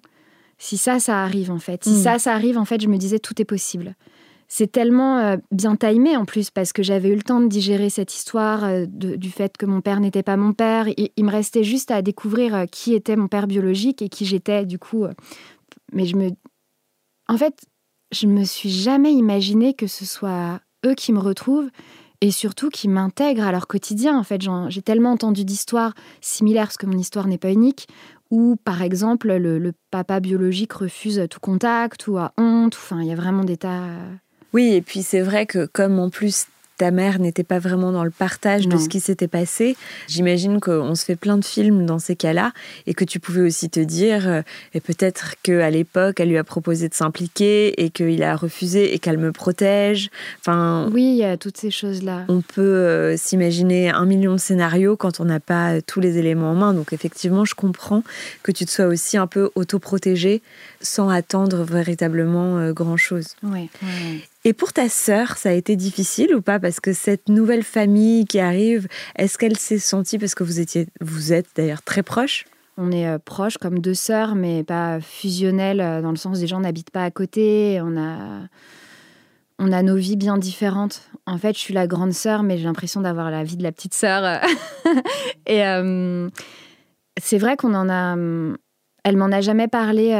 [0.58, 1.82] si ça, ça arrive en fait.
[1.82, 2.02] Si mm.
[2.02, 3.96] ça, ça arrive, en fait, je me disais tout est possible.
[4.46, 7.90] C'est tellement euh, bien timé en plus parce que j'avais eu le temps de digérer
[7.90, 10.86] cette histoire euh, du fait que mon père n'était pas mon père.
[10.96, 14.64] il me restait juste à découvrir euh, qui était mon père biologique et qui j'étais
[14.64, 15.04] du coup.
[15.92, 16.30] mais je me,
[17.26, 17.64] en fait,
[18.12, 21.70] je me suis jamais imaginé que ce soit eux qui me retrouvent
[22.20, 24.16] et surtout qui m'intègrent à leur quotidien.
[24.16, 27.88] En fait, j'ai tellement entendu d'histoires similaires parce que mon histoire n'est pas unique
[28.30, 32.74] où, par exemple, le, papa biologique refuse tout contact ou a honte.
[32.74, 33.82] Enfin, il y a vraiment des tas.
[33.82, 34.14] Euh,
[34.54, 36.46] oui, et puis c'est vrai que comme en plus
[36.82, 39.76] ta mère n'était pas vraiment dans le partage de ce qui s'était passé.
[40.08, 42.50] J'imagine qu'on se fait plein de films dans ces cas-là
[42.88, 44.42] et que tu pouvais aussi te dire, euh,
[44.74, 48.98] et peut-être qu'à l'époque, elle lui a proposé de s'impliquer et qu'il a refusé et
[48.98, 50.10] qu'elle me protège.
[50.40, 52.24] Enfin, oui, il y a toutes ces choses-là.
[52.26, 56.50] On peut euh, s'imaginer un million de scénarios quand on n'a pas tous les éléments
[56.50, 56.74] en main.
[56.74, 58.02] Donc effectivement, je comprends
[58.42, 60.42] que tu te sois aussi un peu autoprotégée
[60.80, 63.36] sans attendre véritablement euh, grand-chose.
[63.44, 63.70] Oui.
[64.44, 66.58] Et pour ta sœur, ça a été difficile ou pas?
[66.58, 70.88] Parce que cette nouvelle famille qui arrive, est-ce qu'elle s'est sentie, parce que vous, étiez,
[71.00, 72.46] vous êtes d'ailleurs très proches?
[72.76, 76.46] On est euh, proches comme deux sœurs, mais pas fusionnelles, euh, dans le sens des
[76.46, 77.80] gens n'habitent pas à côté.
[77.82, 78.48] On a,
[79.60, 81.02] on a nos vies bien différentes.
[81.26, 83.70] En fait, je suis la grande sœur, mais j'ai l'impression d'avoir la vie de la
[83.70, 84.40] petite sœur.
[85.46, 86.28] et euh,
[87.20, 88.16] c'est vrai qu'on en a.
[89.04, 90.12] Elle m'en a jamais parlé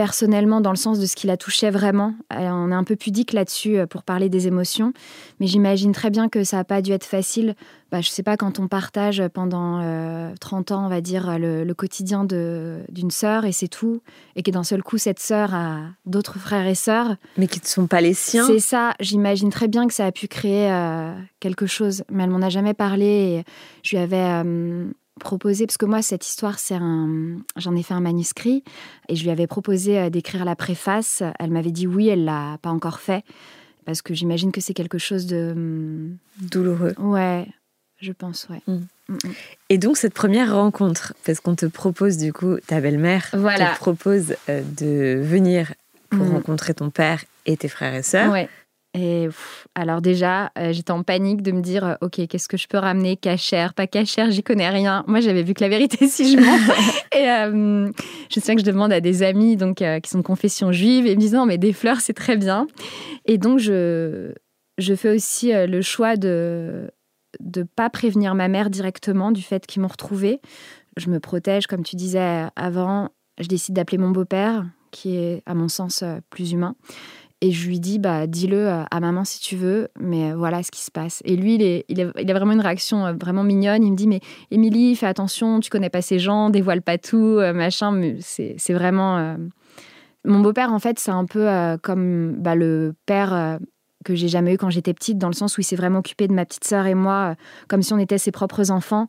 [0.00, 2.14] personnellement dans le sens de ce qui la touchait vraiment.
[2.32, 4.94] Euh, on est un peu pudique là-dessus euh, pour parler des émotions,
[5.40, 7.54] mais j'imagine très bien que ça n'a pas dû être facile.
[7.92, 9.82] Bah, je sais pas, quand on partage pendant
[10.40, 14.00] 30 ans, on va dire, le, quotidien d'une sœur et c'est tout,
[14.36, 17.16] et que d'un seul coup, cette sœur a d'autres frères et sœurs.
[17.36, 18.46] Mais qui ne sont pas les siens.
[18.46, 20.72] C'est ça, j'imagine très bien que ça a pu créer
[21.40, 23.04] quelque chose, mais elle m'en a jamais parlé.
[23.04, 23.44] Et
[23.82, 24.44] je lui avais
[25.20, 28.64] proposé, parce que moi, cette histoire, c'est un, j'en ai fait un manuscrit
[29.08, 31.22] et je lui avais proposé euh, d'écrire la préface.
[31.38, 33.24] Elle m'avait dit oui, elle l'a pas encore fait
[33.84, 36.94] parce que j'imagine que c'est quelque chose de hum, douloureux.
[36.98, 37.46] Ouais,
[38.00, 38.62] je pense, ouais.
[38.66, 38.74] Mm.
[39.08, 39.32] Mm, mm.
[39.68, 44.36] Et donc cette première rencontre, parce qu'on te propose du coup, ta belle-mère te propose
[44.48, 45.74] euh, de venir
[46.10, 48.32] pour rencontrer ton père et tes frères et sœurs.
[48.32, 48.48] Ouais.
[48.92, 49.28] Et
[49.76, 52.78] alors déjà, euh, j'étais en panique de me dire, euh, ok, qu'est-ce que je peux
[52.78, 53.16] ramener?
[53.16, 55.04] Cachère, pas cachère, j'y connais rien.
[55.06, 56.74] Moi, j'avais vu que la vérité, si je mens.
[57.16, 57.90] et euh,
[58.28, 61.14] je sais que je demande à des amis donc qui sont de confession juive et
[61.14, 62.66] me disent, non, mais des fleurs, c'est très bien.
[63.26, 64.32] Et donc, je,
[64.78, 66.90] je fais aussi le choix de
[67.38, 70.40] ne pas prévenir ma mère directement du fait qu'ils m'ont retrouvée.
[70.96, 73.10] Je me protège, comme tu disais avant.
[73.38, 76.74] Je décide d'appeler mon beau-père, qui est, à mon sens, plus humain.
[77.42, 80.82] Et je lui dis, bah, dis-le à maman si tu veux, mais voilà ce qui
[80.82, 81.22] se passe.
[81.24, 83.82] Et lui, il, est, il, a vraiment une réaction euh, vraiment mignonne.
[83.82, 87.38] Il me dit, mais Émilie, fais attention, tu connais pas ces gens, dévoile pas tout,
[87.38, 88.18] euh, machin.
[88.20, 89.16] C'est vraiment.
[89.16, 89.36] Euh,
[90.26, 91.48] mon beau-père, en fait, c'est un peu
[91.82, 93.58] comme bah, le père
[94.04, 96.28] que j'ai jamais eu quand j'étais petite, dans le sens où il s'est vraiment occupé
[96.28, 97.36] de ma petite sœur et moi,
[97.68, 99.08] comme si on était ses propres enfants.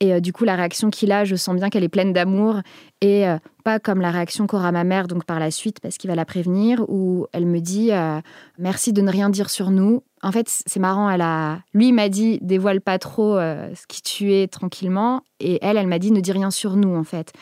[0.00, 2.60] Et euh, du coup, la réaction qu'il a, je sens bien qu'elle est pleine d'amour
[3.02, 6.08] et euh, pas comme la réaction qu'aura ma mère donc par la suite parce qu'il
[6.08, 8.20] va la prévenir où elle me dit euh,
[8.58, 10.02] merci de ne rien dire sur nous.
[10.22, 14.34] En fait, c'est marrant, elle a lui m'a dit dévoile pas trop ce qui tu
[14.34, 17.32] es tranquillement et elle elle m'a dit ne dis rien sur nous en fait.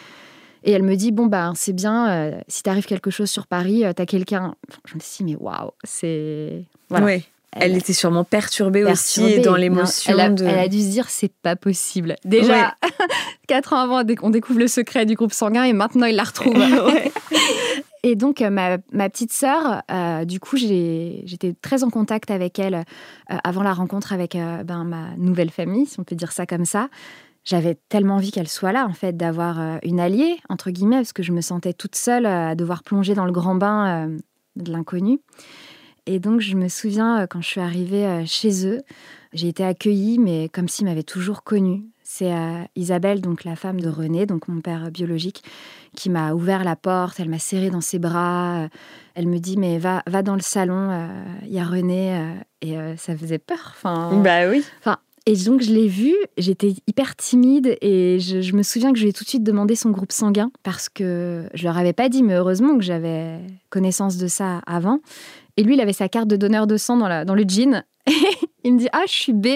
[0.65, 4.07] Et elle me dit bon bah c'est bien si t'arrive quelque chose sur Paris, t'as
[4.07, 4.55] quelqu'un.
[4.85, 7.19] je me suis dit mais waouh, c'est voilà.
[7.53, 10.13] Elle, était sûrement perturbée, aussi dans l'émotion.
[10.19, 12.17] Elle, elle, a dû se dire c'est pas possible.
[12.25, 12.75] Déjà,
[13.49, 16.55] quatre ans avant, on découvre le secret du groupe sanguin et maintenant il la retrouve.
[18.03, 22.59] et donc euh, ma, ma petite sœur, euh, du coup j'étais très en contact avec
[22.59, 26.47] elle euh, avant la rencontre avec ben, ma nouvelle famille, si on peut dire ça
[26.47, 26.89] comme ça.
[27.45, 31.23] J'avais tellement envie qu'elle soit là, en fait, d'avoir une alliée, entre guillemets, parce que
[31.23, 34.11] je me sentais toute seule à devoir plonger dans le grand bain
[34.57, 35.21] de l'inconnu.
[36.09, 38.81] Et donc, je me souviens, euh, quand je suis arrivée euh, chez eux,
[39.35, 41.83] j'ai été accueillie, mais comme s'ils m'avaient toujours connue.
[42.03, 45.45] C'est euh, Isabelle, donc la femme de René, donc mon père biologique,
[45.95, 48.69] qui m'a ouvert la porte, elle m'a serré dans ses bras.
[49.15, 51.07] Elle me dit, mais va, va dans le salon,
[51.45, 52.19] il y a René.
[52.63, 53.75] et ça faisait peur.
[53.77, 54.65] Enfin, bah oui.
[54.81, 58.99] Enfin, et donc, je l'ai vu, j'étais hyper timide et je, je, me souviens que
[58.99, 61.93] je lui ai tout de suite demandé son groupe sanguin parce que je leur avais
[61.93, 65.01] pas dit, mais heureusement que j'avais connaissance de ça avant.
[65.59, 67.83] Et lui, il avait sa carte de donneur de sang dans, la, dans le jean.
[68.65, 69.49] il me dit Ah, je suis B.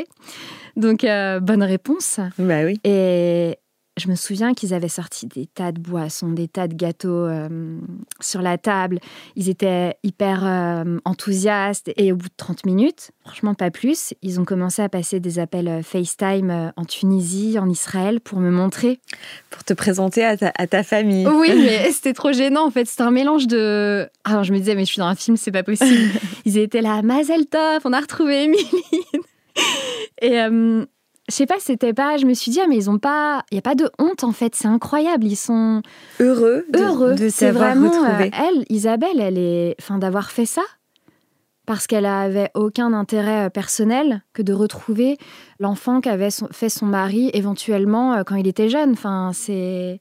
[0.77, 2.19] Donc, euh, bonne réponse.
[2.39, 2.81] Bah oui.
[2.83, 3.57] Et
[4.03, 7.79] je me souviens qu'ils avaient sorti des tas de boissons, des tas de gâteaux euh,
[8.21, 8.99] sur la table.
[9.37, 11.93] Ils étaient hyper euh, enthousiastes.
[11.97, 15.39] Et au bout de 30 minutes, franchement pas plus, ils ont commencé à passer des
[15.39, 18.99] appels euh, FaceTime en Tunisie, en Israël, pour me montrer.
[19.51, 21.27] Pour te présenter à ta, famille.
[21.29, 22.87] Oui, mais c'était trop gênant en fait.
[22.87, 24.09] C'était un mélange de...
[24.25, 26.11] Alors je me disais, mais je suis dans un film, c'est pas possible.
[26.45, 28.65] Ils étaient là, Mazel Tov, on a retrouvé Émilie.
[30.21, 30.39] Et
[31.33, 32.19] je sais pas, c'était pas.
[32.19, 33.43] Je me suis dit, ah, mais ils ont pas.
[33.51, 34.55] Il y a pas de honte en fait.
[34.55, 35.25] C'est incroyable.
[35.25, 35.81] Ils sont
[36.21, 37.15] heureux, de, heureux.
[37.15, 38.25] de s'avoir retrouvé.
[38.25, 40.63] Euh, elle, Isabelle, elle est, enfin, d'avoir fait ça
[41.65, 45.17] parce qu'elle avait aucun intérêt euh, personnel que de retrouver
[45.59, 48.93] l'enfant qu'avait fait son mari éventuellement euh, quand il était jeune.
[48.93, 50.01] Enfin, c'est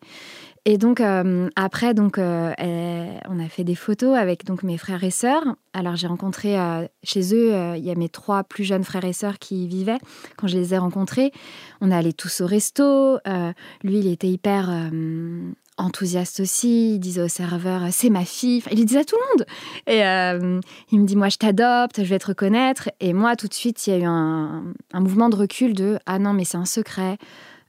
[0.63, 2.53] et donc euh, après, donc euh,
[3.27, 5.43] on a fait des photos avec donc mes frères et sœurs.
[5.73, 9.13] Alors j'ai rencontré euh, chez eux, il y a mes trois plus jeunes frères et
[9.13, 9.97] sœurs qui vivaient.
[10.37, 11.31] Quand je les ai rencontrés,
[11.81, 13.17] on est allés tous au resto.
[13.83, 14.69] lui, il était hyper
[15.77, 16.95] enthousiaste aussi.
[16.95, 18.61] Il disait au serveur, c'est ma fille.
[18.71, 19.47] il le disait à tout le monde.
[19.87, 20.01] Et
[20.91, 22.89] il me dit, moi, je t'adopte, je vais te reconnaître.
[22.99, 25.97] Et moi, tout de suite, il y a eu un, un mouvement de recul de,
[26.05, 27.17] ah non, mais c'est un secret.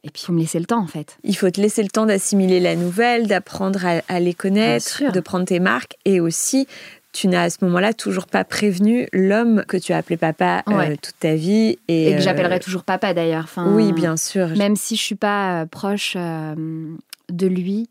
[0.05, 1.17] Et puis, il faut me laisser le temps, en fait.
[1.23, 5.45] Il faut te laisser le temps d'assimiler la nouvelle, d'apprendre à, les connaître, de prendre
[5.45, 5.97] tes marques.
[6.05, 6.67] Et aussi,
[7.13, 10.97] tu n'as à ce moment-là toujours pas prévenu l'homme que tu as appelé papa euh,
[11.01, 11.79] toute ta vie.
[11.87, 13.45] Et, que euh, j'appellerai toujours papa, d'ailleurs.
[13.45, 14.49] Enfin, oui, bien sûr.
[14.57, 17.89] Même si je suis pas euh, proche de lui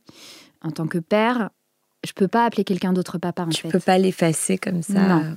[0.64, 1.50] en tant que père,
[2.06, 3.44] je peux pas appeler quelqu'un d'autre papa.
[3.44, 3.70] En tu fait.
[3.70, 5.00] peux pas l'effacer comme ça.
[5.00, 5.36] Non.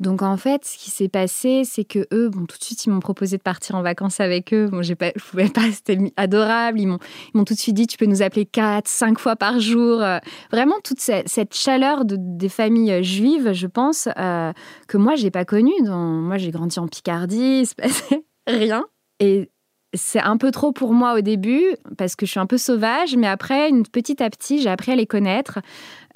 [0.00, 2.90] Donc en fait, ce qui s'est passé, c'est que eux, bon, tout de suite, ils
[2.90, 4.68] m'ont proposé de partir en vacances avec eux.
[4.68, 6.80] Bon, j'ai pas, je pouvais pas, c'était adorable.
[6.80, 6.98] Ils m'ont,
[7.34, 10.00] ils m'ont tout de suite dit, tu peux nous appeler quatre, cinq fois par jour.
[10.02, 10.18] Euh,
[10.52, 14.52] vraiment toute cette, chaleur de, des familles juives, je pense, euh,
[14.86, 15.82] que moi j'ai pas connue.
[15.84, 18.84] Dans, moi, j'ai grandi en Picardie, il se passait rien.
[19.20, 19.50] Et
[19.94, 21.64] c'est un peu trop pour moi au début
[21.96, 24.92] parce que je suis un peu sauvage, mais après, une, petit à petit, j'ai appris
[24.92, 25.60] à les connaître.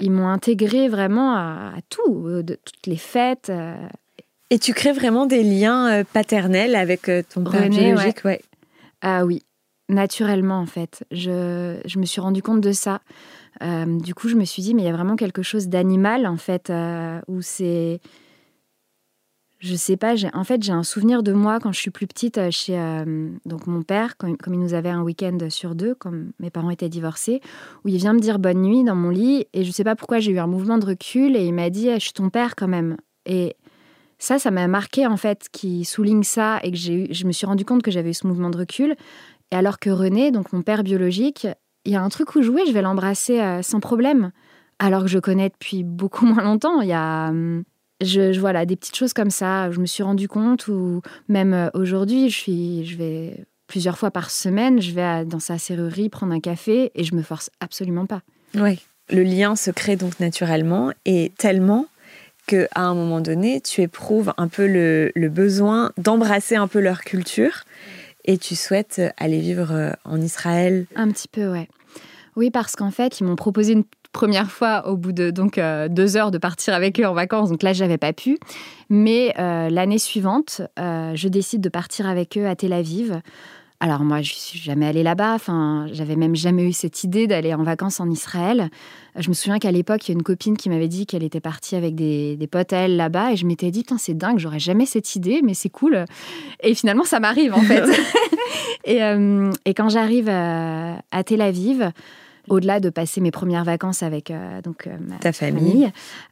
[0.01, 3.51] Ils m'ont intégré vraiment à, tout, euh, de toutes les fêtes.
[3.51, 3.75] euh.
[4.51, 8.43] Et tu crées vraiment des liens euh, paternels avec ton père biologique, ouais.
[9.01, 9.43] Ah oui,
[9.89, 11.05] naturellement en fait.
[11.11, 13.01] Je, je me suis rendu compte de ça.
[13.63, 16.27] Euh, du coup, je me suis dit, mais il y a vraiment quelque chose d'animal
[16.27, 18.01] en fait, euh, où c'est.
[19.62, 22.37] Je sais pas, en fait, j'ai un souvenir de moi quand je suis plus petite
[22.37, 26.33] euh, chez euh, donc mon père, comme il nous avait un week-end sur deux, comme
[26.40, 27.40] mes parents étaient divorcés,
[27.85, 30.18] où il vient me dire bonne nuit dans mon lit, et je sais pas pourquoi
[30.18, 32.66] j'ai eu un mouvement de recul, et il m'a dit, je suis ton père quand
[32.66, 32.96] même.
[33.25, 33.55] Et
[34.18, 37.31] ça, ça m'a marqué en fait, qui souligne ça, et que j'ai eu- je me
[37.31, 38.96] suis rendu compte que j'avais eu ce mouvement de recul.
[39.53, 41.46] Et alors que René, donc mon père biologique,
[41.85, 44.33] il y a un truc où jouer, je vais l'embrasser euh, sans problème.
[44.81, 46.81] Alors que je connais depuis beaucoup moins longtemps.
[46.81, 47.62] Il y a, hum,
[48.05, 49.71] je, je- voilà, des petites choses comme ça.
[49.71, 54.11] Je me suis rendu compte, ou même euh, aujourd'hui, je suis, je vais plusieurs fois
[54.11, 57.51] par semaine, je vais à- dans sa serrurerie prendre un café et je me force
[57.61, 58.21] absolument pas.
[58.55, 58.79] Ouais.
[59.11, 61.87] Le lien se crée donc naturellement et tellement
[62.47, 66.81] que à un moment donné, tu éprouves un peu le, le besoin d'embrasser un peu
[66.81, 67.65] leur culture
[68.25, 70.87] et tu souhaites aller vivre euh, en Israël.
[70.97, 71.69] Un petit peu, ouais.
[72.37, 75.88] Oui, parce qu'en fait, ils m'ont proposé une première fois au bout de donc euh,
[75.88, 77.51] deux heures de partir avec eux en vacances.
[77.51, 78.38] Donc là, j'avais pas pu.
[78.88, 83.20] Mais euh, l'année suivante, euh, je décide de partir avec eux à Tel Aviv.
[83.81, 85.35] Alors moi, je suis jamais allée là-bas.
[85.35, 88.70] Enfin, j'avais même jamais eu cette idée d'aller en vacances en Israël.
[89.16, 91.40] Je me souviens qu'à l'époque, il y a une copine qui m'avait dit qu'elle était
[91.40, 94.38] partie avec des, des potes à elle là-bas, et je m'étais dit, Putain, c'est dingue,
[94.38, 96.05] j'aurais jamais cette idée, mais c'est cool.
[96.62, 97.83] Et finalement, ça m'arrive en fait.
[98.85, 101.90] et, euh, et quand j'arrive à, à Tel Aviv,
[102.49, 105.91] au-delà de passer mes premières vacances avec euh, donc euh, ma Ta famille.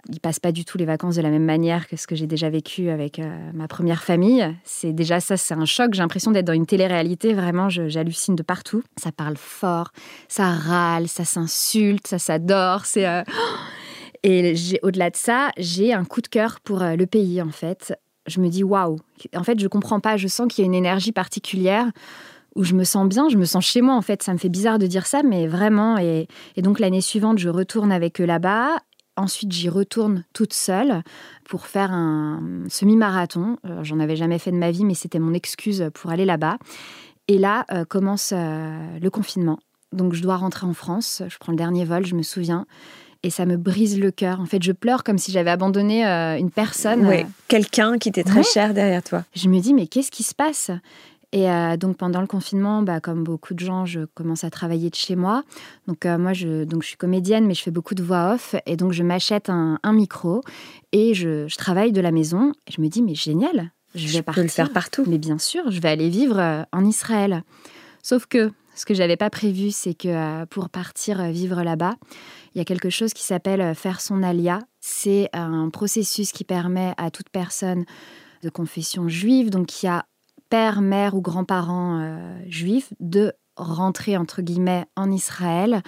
[0.09, 2.27] ils passent pas du tout les vacances de la même manière que ce que j'ai
[2.27, 4.47] déjà vécu avec euh, ma première famille.
[4.65, 5.95] C'est déjà ça, c'est un choc.
[5.95, 7.33] J'ai l'impression d'être dans une télé-réalité.
[7.33, 8.83] Vraiment, j'hallucine de partout.
[8.97, 9.93] Ça parle fort,
[10.29, 12.87] ça râle, ça s'insulte, ça s'adore.
[12.87, 13.07] C'est
[14.23, 17.95] et au-delà de ça, j'ai un coup de cœur pour le pays en fait.
[18.27, 18.99] Je me dis waouh.
[19.35, 20.17] En fait, je comprends pas.
[20.17, 21.87] Je sens qu'il y a une énergie particulière
[22.57, 24.23] où je me sens bien, je me sens chez moi en fait.
[24.23, 25.99] Ça me fait bizarre de dire ça, mais vraiment.
[25.99, 28.79] Et, et donc l'année suivante, je retourne avec eux là-bas.
[29.17, 31.03] Ensuite, j'y retourne toute seule
[31.45, 33.57] pour faire un semi-marathon.
[33.67, 36.59] Euh, J'en avais jamais fait de ma vie, mais c'était mon excuse pour aller là-bas.
[37.29, 39.59] Et là euh, commence euh, le confinement.
[39.93, 41.23] Donc je dois rentrer en France.
[41.29, 42.67] Je prends le dernier vol, je me souviens.
[43.23, 44.41] Et ça me brise le cœur.
[44.41, 47.05] En fait, je pleure comme si j'avais abandonné euh, une personne.
[47.07, 47.27] Ouais.
[47.49, 48.43] Quelqu'un qui t'est très Ouais.
[48.43, 49.25] cher derrière toi.
[49.35, 50.71] Je me dis, mais qu'est-ce qui se passe?
[51.33, 54.91] Et euh, donc pendant le confinement, bah, comme beaucoup de gens, je commence à travailler
[54.91, 55.45] de chez moi.
[55.87, 58.57] Donc euh, moi, je, donc, je suis comédienne, mais je fais beaucoup de voix off.
[58.67, 60.43] Et donc je m'achète un, un micro
[60.93, 62.53] et je, je travaille de la maison.
[62.67, 64.43] Et je me dis, mais génial, je vais Je peux partir.
[64.43, 65.05] le faire partout.
[65.07, 67.45] Mais bien sûr, je vais aller vivre euh, en Israël.
[68.03, 71.97] Sauf que ce que j'avais pas prévu, c'est que pour partir vivre là-bas,
[72.55, 74.61] il y a quelque chose qui s'appelle faire son alia.
[74.81, 77.85] C'est un processus qui permet à toute personne
[78.43, 80.07] de confession juive, donc qui a
[80.51, 85.83] père, mère ou grands-parents euh, juifs, de rentrer entre guillemets en Israël.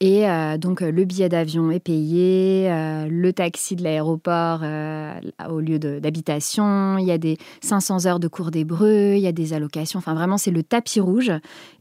[0.00, 5.14] Et euh, donc euh, le billet d'avion est payé, euh, le taxi de l'aéroport euh,
[5.48, 9.32] au lieu d'habitation, il y a des 500 heures de cours d'hébreu, il y a
[9.32, 11.30] des allocations, enfin vraiment c'est le tapis rouge.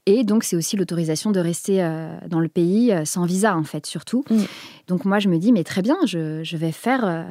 [0.06, 3.64] Et donc c'est aussi l'autorisation de rester euh, dans le pays euh, sans visa en
[3.64, 4.24] fait surtout.
[4.30, 4.44] Mm.
[4.88, 7.24] Donc moi je me dis mais très bien, je, je vais faire euh,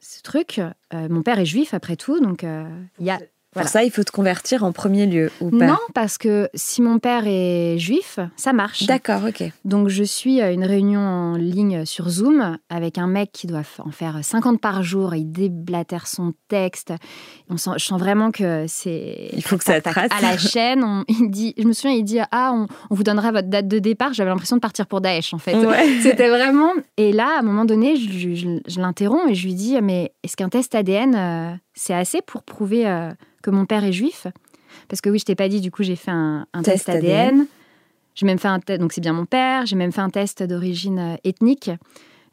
[0.00, 0.60] ce truc.
[0.94, 2.64] Euh, mon père est juif après tout, donc euh,
[3.00, 3.18] il y a...
[3.52, 3.68] Pour Voilà.
[3.70, 6.98] ça, il faut te convertir en premier lieu ou pas Non, parce que si mon
[6.98, 8.84] père est juif, ça marche.
[8.84, 9.42] D'accord, ok.
[9.64, 13.62] Donc je suis à une réunion en ligne sur Zoom avec un mec qui doit
[13.78, 15.14] en faire 50 par jour.
[15.14, 16.92] Il déblatère son texte.
[17.48, 19.30] On sent, je sens vraiment que c'est.
[19.32, 20.10] Il faut que ça trace.
[20.16, 23.02] À la chaîne, on, il dit, je me souviens, il dit Ah, on, on vous
[23.02, 24.12] donnera votre date de départ.
[24.12, 25.54] J'avais l'impression de partir pour Daesh en fait.
[25.56, 25.88] Ouais.
[26.02, 26.72] C'était vraiment.
[26.98, 29.80] Et là, à un moment donné, je, je- je- je l'interromps et je lui dis
[29.82, 33.10] Mais est-ce qu'un test ADN, euh, c'est assez pour prouver euh,
[33.48, 34.26] que mon père est juif
[34.88, 36.98] Parce que oui, je t'ai pas dit, du coup, j'ai fait un, un Test test,
[36.98, 37.46] ADN.
[38.14, 39.64] J'ai même fait un test, donc c'est bien mon père.
[39.64, 41.70] J'ai même fait un test d'origine euh, ethnique.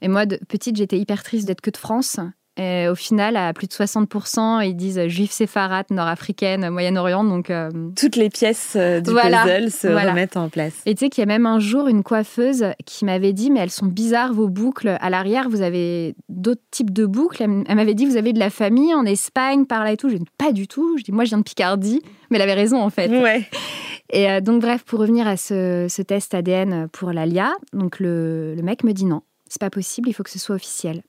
[0.01, 2.19] Et moi, de, petite, j'étais hyper triste d'être que de France.
[2.58, 7.26] Et au final, à plus de 60%, ils disent juifs séfarades, nord-africaines, Moyen-Orient.
[7.26, 10.74] Donc, euh, Toutes les pièces euh, du puzzle se remettent en place.
[10.86, 13.60] Et tu sais qu'il y a même un jour une coiffeuse qui m'avait dit Mais
[13.60, 14.98] elles sont bizarres vos boucles.
[15.02, 17.44] À l'arrière, vous avez d'autres types de boucles.
[17.44, 20.08] Elle m'avait dit Vous avez de la famille en Espagne, par là et tout.
[20.08, 20.98] Je dis Pas du tout.
[20.98, 22.02] Je dis Moi, je viens de Picardie.
[22.30, 23.10] Mais elle avait raison, en fait.
[23.10, 23.44] Ouais.
[24.13, 28.62] Et euh, donc, bref, pour revenir à ce, test ADN pour l'ALIA, donc le, le
[28.62, 31.02] mec me dit Non, c'est pas possible, il faut que ce soit officiel.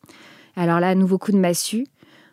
[0.56, 1.86] Alors là, nouveau coup de massue.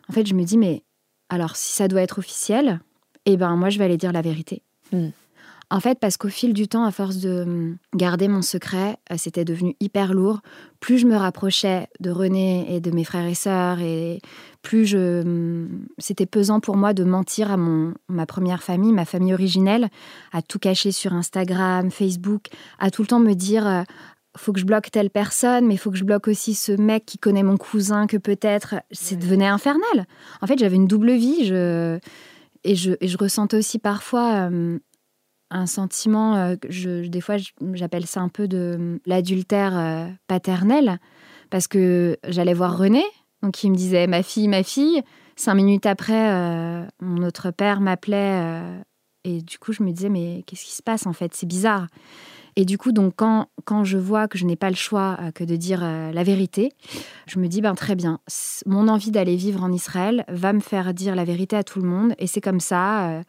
[0.08, 0.82] En fait, je me dis, mais
[1.28, 2.80] alors si ça doit être officiel,
[3.26, 4.62] eh ben moi, je vais aller dire la vérité.
[4.92, 5.10] Hmm.
[5.70, 9.16] En fait, parce qu'au fil du temps, à force de hum, garder mon secret, euh,
[9.16, 10.40] c'était devenu hyper lourd.
[10.78, 14.20] Plus je me rapprochais de René et de mes frères et sœurs, et
[14.62, 19.04] plus je, hum, c'était pesant pour moi de mentir à mon, ma première famille, ma
[19.04, 19.88] famille originelle,
[20.32, 23.82] à tout cacher sur Instagram, Facebook, à tout le temps me dire euh,
[24.36, 27.06] faut que je bloque telle personne, mais il faut que je bloque aussi ce mec
[27.06, 30.06] qui connaît mon cousin, que peut-être c'est devenu infernal.
[30.42, 31.46] En fait, j'avais une double vie.
[31.46, 31.98] Je...
[32.66, 34.78] Et, je, et je ressentais aussi parfois euh,
[35.50, 37.36] un sentiment, euh, je, des fois
[37.74, 40.98] j'appelle ça un peu de l'adultère euh, paternel,
[41.50, 43.04] parce que j'allais voir René,
[43.42, 45.02] donc il me disait ma fille, ma fille.
[45.36, 48.62] Cinq minutes après, mon autre père m'appelait,
[49.24, 51.34] et du coup je me disais mais qu'est-ce qui se passe en fait?
[51.34, 51.88] C'est bizarre.
[52.56, 55.30] Et du coup, donc, quand, quand je vois que je n'ai pas le choix euh,
[55.32, 56.70] que de dire euh, la vérité,
[57.26, 58.20] je me dis, ben, très bien,
[58.66, 61.88] mon envie d'aller vivre en Israël va me faire dire la vérité à tout le
[61.88, 62.14] monde.
[62.18, 63.10] Et c'est comme ça.
[63.10, 63.22] Euh,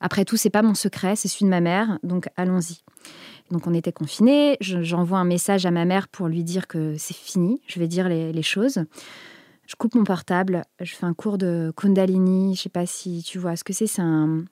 [0.00, 1.98] après tout, c'est pas mon secret, c'est celui de ma mère.
[2.02, 2.82] Donc, allons-y.
[3.50, 4.56] Donc, on était confinés.
[4.60, 7.60] J'envoie un message à ma mère pour lui dire que c'est fini.
[7.66, 8.84] Je vais dire les, les choses.
[9.66, 10.64] Je coupe mon portable.
[10.80, 12.54] Je fais un cours de Kundalini.
[12.54, 13.86] Je sais pas si tu vois ce que c'est.
[13.86, 14.44] C'est un,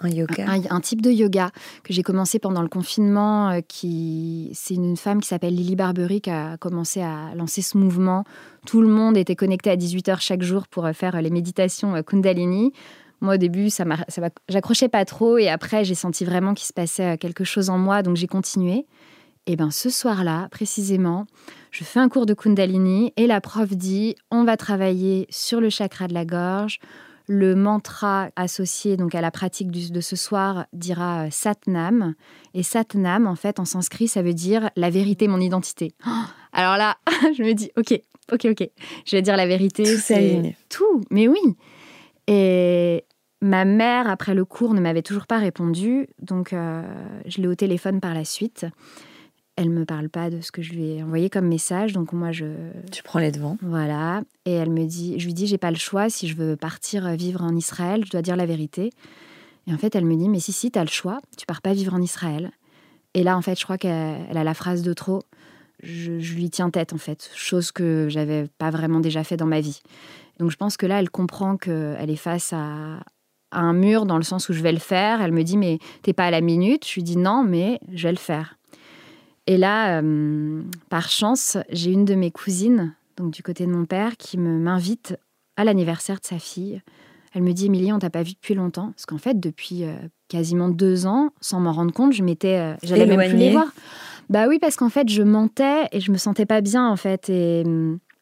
[0.00, 0.46] un yoga.
[0.70, 1.50] Un, type de yoga
[1.82, 3.50] que j'ai commencé pendant le confinement.
[3.50, 7.76] Euh, qui C'est une femme qui s'appelle Lily Barbery qui a commencé à lancer ce
[7.76, 8.24] mouvement.
[8.66, 12.00] Tout le monde était connecté à 18h chaque jour pour euh, faire euh, les méditations
[12.02, 12.72] Kundalini.
[13.20, 15.38] Moi, au début, ça, ça j'accrochais pas trop.
[15.38, 18.02] Et après, j'ai senti vraiment qu'il se passait quelque chose en moi.
[18.02, 18.86] Donc, j'ai continué.
[19.46, 21.26] Et bien, ce soir-là, précisément,
[21.70, 25.70] je fais un cours de Kundalini et la prof dit on va travailler sur le
[25.70, 26.80] chakra de la gorge,
[27.28, 32.14] le mantra associé donc à la pratique de ce soir dira euh, Satnam.
[32.54, 35.92] Et Satnam, en fait, en sanskrit, ça veut dire la vérité, mon identité.
[36.52, 36.96] alors là,
[37.36, 38.00] je me dis, ok,
[38.32, 38.68] ok, ok,
[39.04, 39.84] je vais dire la vérité.
[39.84, 41.38] Tout c'est tout, mais oui.
[42.26, 43.04] Et
[43.42, 46.82] ma mère, après le cours, ne m'avait toujours pas répondu, donc euh,
[47.26, 48.66] je l'ai au téléphone par la suite
[49.58, 52.30] elle me parle pas de ce que je lui ai envoyé comme message, donc moi
[52.30, 52.46] je.
[52.92, 53.58] Tu prends les devants.
[53.60, 56.08] Voilà, et elle me dit, je lui dis, j'ai pas le choix.
[56.08, 58.92] Si je veux partir vivre en Israël, je dois dire la vérité.
[59.66, 61.18] Et en fait, elle me dit, mais si si, as le choix.
[61.36, 62.52] Tu pars pas vivre en Israël.
[63.14, 65.22] Et là, en fait, je crois qu'elle a la phrase de trop.
[65.82, 69.60] Je, lui tiens tête, en fait, chose que j'avais pas vraiment déjà fait dans ma
[69.60, 69.80] vie.
[70.38, 73.00] Donc je pense que là, elle comprend qu'elle est face à,
[73.50, 75.20] à un mur dans le sens où je vais le faire.
[75.20, 76.86] Elle me dit, mais t'es pas à la minute.
[76.86, 78.57] Je lui dis non, mais je vais le faire.
[79.48, 83.86] Et là, euh, par chance, j'ai une de mes cousines, donc du côté de mon
[83.86, 85.16] père, qui m'invite
[85.56, 86.82] à l'anniversaire de sa fille.
[87.32, 88.90] Elle me dit Émilie, on t'a pas vu depuis longtemps.
[88.90, 89.94] Parce qu'en fait, depuis euh,
[90.28, 93.68] quasiment deux ans, sans m'en rendre compte, je m'étais, euh, j'allais même plus les voir.
[94.28, 97.30] Bah oui, parce qu'en fait, je mentais et je me sentais pas bien en fait.
[97.30, 97.64] Et,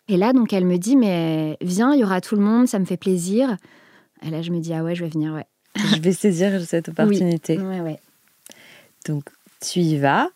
[0.06, 2.78] et là, donc, elle me dit mais viens, il y aura tout le monde, ça
[2.78, 3.56] me fait plaisir.
[4.22, 5.46] Et là, je me dis ah ouais, je vais venir, ouais.
[5.74, 7.58] je vais saisir cette opportunité.
[7.58, 7.64] Oui.
[7.64, 7.98] Ouais, ouais.
[9.08, 9.24] Donc,
[9.60, 10.30] tu y vas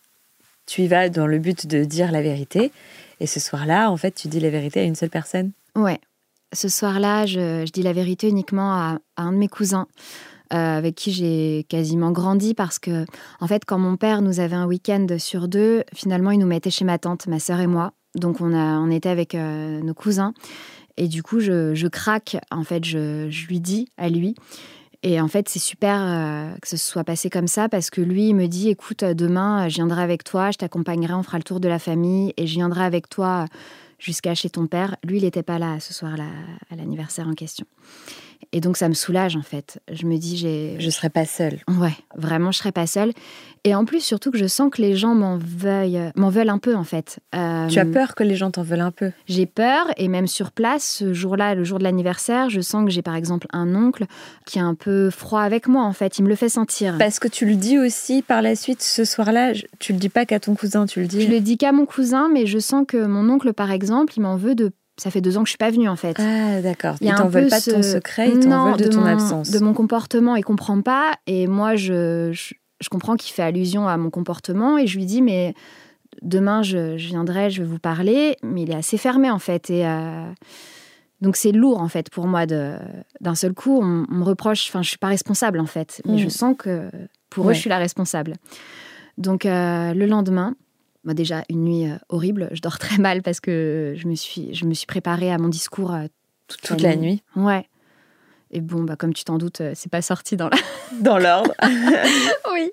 [0.70, 2.70] tu y vas dans le but de dire la vérité.
[3.18, 5.50] Et ce soir-là, en fait, tu dis la vérité à une seule personne.
[5.74, 5.98] Ouais.
[6.52, 9.88] Ce soir-là, je, dis la vérité uniquement à, un de mes cousins.
[10.52, 13.04] Euh, avec qui j'ai quasiment grandi parce que,
[13.38, 16.70] en fait, quand mon père nous avait un week-end sur deux, finalement, il nous mettait
[16.70, 17.92] chez ma tante, ma sœur et moi.
[18.14, 20.34] Donc, on, a, on était avec euh, nos cousins.
[20.96, 22.36] Et du coup, je, craque.
[22.52, 24.36] En fait, je, je, lui dis à lui
[25.02, 28.28] et en fait, c'est super euh, que ce soit passé comme ça parce que lui,
[28.28, 31.58] il me dit écoute, demain, je viendrai avec toi, je t'accompagnerai, on fera le tour
[31.58, 33.46] de la famille et je viendrai avec toi
[33.98, 34.96] jusqu'à chez ton père.
[35.04, 36.26] Lui, il n'était pas là ce soir-là
[36.70, 37.66] à l'anniversaire en question.
[38.52, 39.80] Et donc ça me soulage en fait.
[39.90, 40.76] Je me dis j'ai.
[40.78, 41.60] Je serai pas seule.
[41.68, 43.12] Ouais, vraiment je serai pas seule.
[43.64, 46.58] Et en plus surtout que je sens que les gens m'en veulent, m'en veulent un
[46.58, 47.20] peu en fait.
[47.34, 49.12] Euh, tu as peur que les gens t'en veulent un peu?
[49.26, 52.90] J'ai peur et même sur place ce jour-là, le jour de l'anniversaire, je sens que
[52.90, 54.06] j'ai par exemple un oncle
[54.46, 56.18] qui est un peu froid avec moi en fait.
[56.18, 56.96] Il me le fait sentir.
[56.98, 59.52] Parce que tu le dis aussi par la suite ce soir-là.
[59.78, 61.20] Tu le dis pas qu'à ton cousin, tu le dis.
[61.20, 64.22] Je le dis qu'à mon cousin, mais je sens que mon oncle par exemple, il
[64.22, 66.16] m'en veut de ça fait deux ans que je suis pas venue en fait.
[66.18, 66.96] Ah d'accord.
[67.00, 69.50] Ils t'en veulent pas de ton secret, ils t'en veulent de, ton absence.
[69.50, 73.96] De mon comportement, il comprend pas et moi je, je, comprends qu'il fait allusion à
[73.96, 75.54] mon comportement et je lui dis mais
[76.20, 79.86] demain je, viendrai, je vais vous parler, mais il est assez fermé en fait et
[79.86, 80.30] euh,
[81.22, 83.80] Donc c'est lourd en fait pour moi d'un seul coup.
[83.80, 86.30] On, me reproche, enfin je suis pas responsable en fait, mais je mm.
[86.30, 86.90] sens que
[87.30, 88.34] pour eux je suis la responsable.
[89.16, 90.54] Donc euh, le lendemain,
[91.10, 94.54] moi déjà une nuit euh, horrible, je dors très mal parce que je me suis,
[94.54, 96.06] je me suis préparée à mon discours euh,
[96.46, 97.22] toute, la, nuit.
[97.34, 97.66] Ouais.
[98.52, 100.50] Et bon, bah, comme tu t'en doutes, c'est pas sorti dans
[101.00, 101.52] dans l'ordre.
[102.52, 102.70] oui.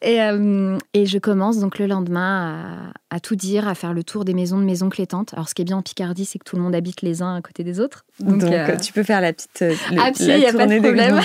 [0.00, 4.24] Et, euh, et, je commence donc le lendemain à, tout dire, à faire le tour
[4.24, 5.32] des maisons de maisons clétantes.
[5.34, 7.36] Alors, ce qui est bien en Picardie, c'est que tout le monde habite les uns
[7.36, 8.04] à côté des autres.
[8.18, 11.20] Donc, euh, tu peux faire la petite euh, le, ah, la a pas de problème.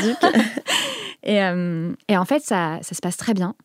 [1.24, 3.56] et, et, en fait, ça, ça, se passe très bien.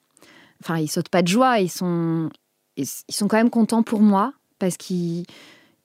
[0.63, 1.59] Enfin, ils sautent pas de joie.
[1.59, 2.31] Ils sont,
[2.77, 5.25] ils, sont quand même contents pour moi parce qu'ils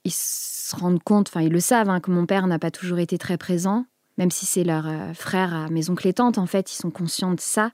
[0.04, 3.00] ils se rendent compte, enfin, ils le savent, hein, que mon père n'a pas toujours
[3.00, 3.86] été très présent
[4.18, 7.70] même si c'est leur frère à maison clétante, en fait, ils sont conscients de ça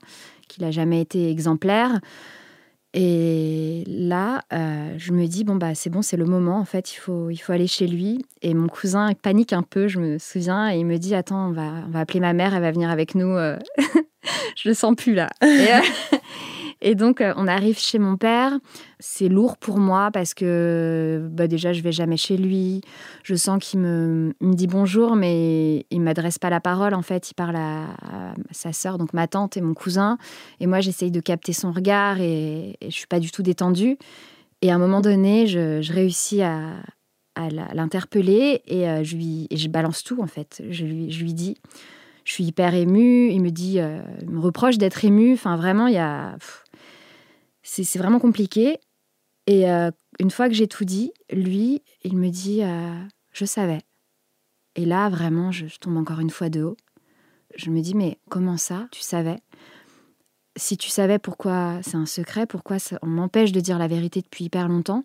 [0.46, 2.00] qu'il n'a jamais été exemplaire.
[2.96, 6.92] Et là, euh, je me dis, bon, bah, c'est bon, c'est le moment, en fait,
[6.92, 8.24] il faut, il faut aller chez lui.
[8.40, 11.50] Et mon cousin panique un peu, je me souviens, et il me dit, attends, on
[11.50, 13.36] va, on va appeler ma mère, elle va venir avec nous.
[13.36, 13.58] Euh.
[14.56, 15.28] je le sens plus là.
[15.42, 15.80] Et, euh,
[16.80, 18.52] et donc, euh, on arrive chez mon père.
[18.98, 22.80] C'est lourd pour moi parce que bah, déjà, je vais jamais chez lui.
[23.22, 26.94] Je sens qu'il me, dit bonjour, mais il m'adresse pas la parole.
[26.94, 30.18] En fait, il parle à, sa sœur, donc ma tante et mon cousin.
[30.60, 33.96] Et moi, j'essaye de capter son regard et, et je suis pas du tout détendue.
[34.64, 36.72] Et à un moment donné, je, réussis à,
[37.74, 40.62] l'interpeller et, euh, je lui, je balance tout, en fait.
[40.70, 41.58] Je lui, dis
[42.24, 43.30] je suis hyper émue.
[43.30, 45.34] Euh, il me reproche d'être émue.
[45.34, 46.36] Enfin, vraiment, il y a
[47.64, 48.78] c'est vraiment compliqué.
[49.46, 49.90] Et euh,
[50.20, 53.02] une fois que j'ai tout dit, lui, il me dit euh,
[53.32, 53.80] Je savais.
[54.76, 56.76] Et là, vraiment, je, tombe encore une fois de haut.
[57.56, 59.38] Je me dis Mais comment ça Tu savais?
[60.56, 64.44] Si tu savais pourquoi c'est un secret, pourquoi on m'empêche de dire la vérité depuis
[64.44, 65.04] hyper longtemps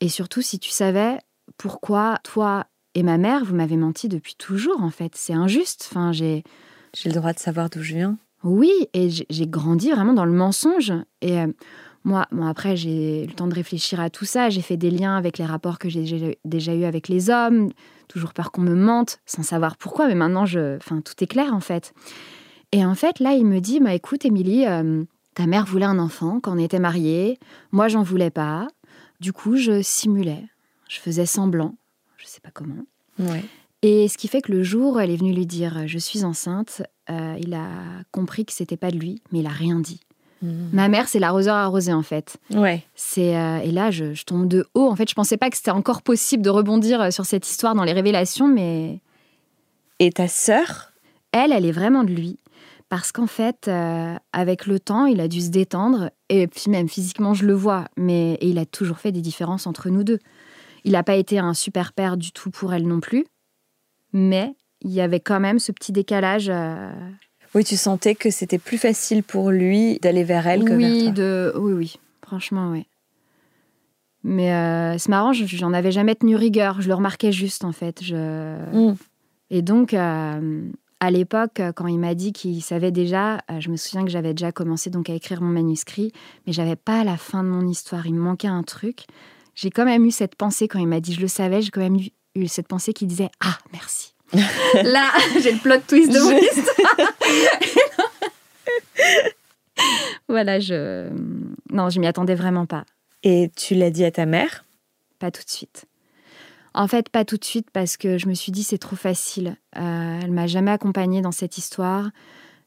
[0.00, 1.18] Et surtout, si tu savais
[1.56, 5.16] pourquoi toi et ma mère, vous m'avez menti depuis toujours, en fait.
[5.16, 5.88] C'est injuste.
[5.90, 6.44] Enfin, j'ai.
[6.94, 8.18] J'ai le droit de savoir d'où je viens.
[8.44, 10.92] Oui, et j'ai grandi vraiment dans le mensonge.
[11.22, 11.46] Et euh,
[12.04, 14.50] moi, bon, après, j'ai eu le temps de réfléchir à tout ça.
[14.50, 17.70] J'ai fait des liens avec les rapports que j'ai déjà eus avec les hommes.
[18.06, 20.08] Toujours peur qu'on me mente, sans savoir pourquoi.
[20.08, 21.94] Mais maintenant, je, enfin, tout est clair, en fait.
[22.70, 25.98] Et en fait, là, il me dit, bah, écoute, Émilie, euh, ta mère voulait un
[25.98, 27.38] enfant quand on était mariés.
[27.72, 28.68] Moi, j'en voulais pas.
[29.20, 30.44] Du coup, je simulais.
[30.90, 31.76] Je faisais semblant.
[32.18, 32.84] Je sais pas comment.
[33.18, 33.42] Ouais.
[33.80, 36.24] Et ce qui fait que le jour où elle est venue lui dire je suis
[36.24, 37.68] enceinte, euh, il a
[38.12, 40.00] compris que c'était pas de lui, mais il a rien dit.
[40.42, 40.70] Mhm.
[40.72, 42.36] Ma mère, c'est l'arroseur arrosé en fait.
[42.50, 42.84] Ouais.
[42.94, 44.88] C'est euh, et là, je, tombe de haut.
[44.88, 47.74] En fait, je pensais pas que c'était encore possible de rebondir euh, sur cette histoire
[47.74, 49.00] dans les révélations, mais.
[49.98, 50.92] Et ta sœur?
[51.32, 52.38] Elle, elle est vraiment de lui.
[52.88, 53.68] Parce qu'en fait,
[54.32, 56.10] avec le temps, il a dû se détendre.
[56.28, 57.86] Et puis même physiquement, je le vois.
[57.96, 60.20] Mais et il a toujours fait des différences entre nous deux.
[60.84, 63.24] Il n'a pas été un super père du tout pour elle non plus
[64.14, 64.54] mais
[64.84, 66.48] il y avait quand même ce petit décalage.
[66.50, 66.90] Euh,
[67.54, 71.04] oui, tu sentais que c'était plus facile pour lui d'aller vers elle que oui, vers
[71.04, 71.12] toi.
[71.12, 71.52] De...
[71.56, 72.86] Oui, oui, franchement, oui.
[74.22, 76.80] Mais euh, c'est marrant, j'en avais jamais tenu rigueur.
[76.80, 78.02] Je le remarquais juste, en fait.
[78.02, 78.56] Je...
[78.72, 78.96] Mm.
[79.50, 80.62] Et donc, euh,
[81.00, 84.50] à l'époque, quand il m'a dit qu'il savait déjà, je me souviens que j'avais déjà
[84.50, 86.12] commencé donc à écrire mon manuscrit,
[86.46, 88.06] mais j'avais pas la fin de mon histoire.
[88.06, 89.04] Il me manquait un truc.
[89.54, 91.60] J'ai quand même eu cette pensée quand il m'a dit je le savais.
[91.60, 94.13] J'ai quand même eu eu cette pensée qui disait Ah, merci.
[94.82, 95.10] Là,
[95.40, 96.96] j'ai le plot twist de mon histoire.
[100.28, 101.08] voilà, je.
[101.70, 102.84] Non, je m'y attendais vraiment pas.
[103.22, 104.64] Et tu l'as dit à ta mère?
[105.18, 105.86] Pas tout de suite.
[106.74, 109.56] En fait, pas tout de suite parce que je me suis dit c'est trop facile.
[109.76, 112.10] Euh, elle m'a jamais accompagnée dans cette histoire.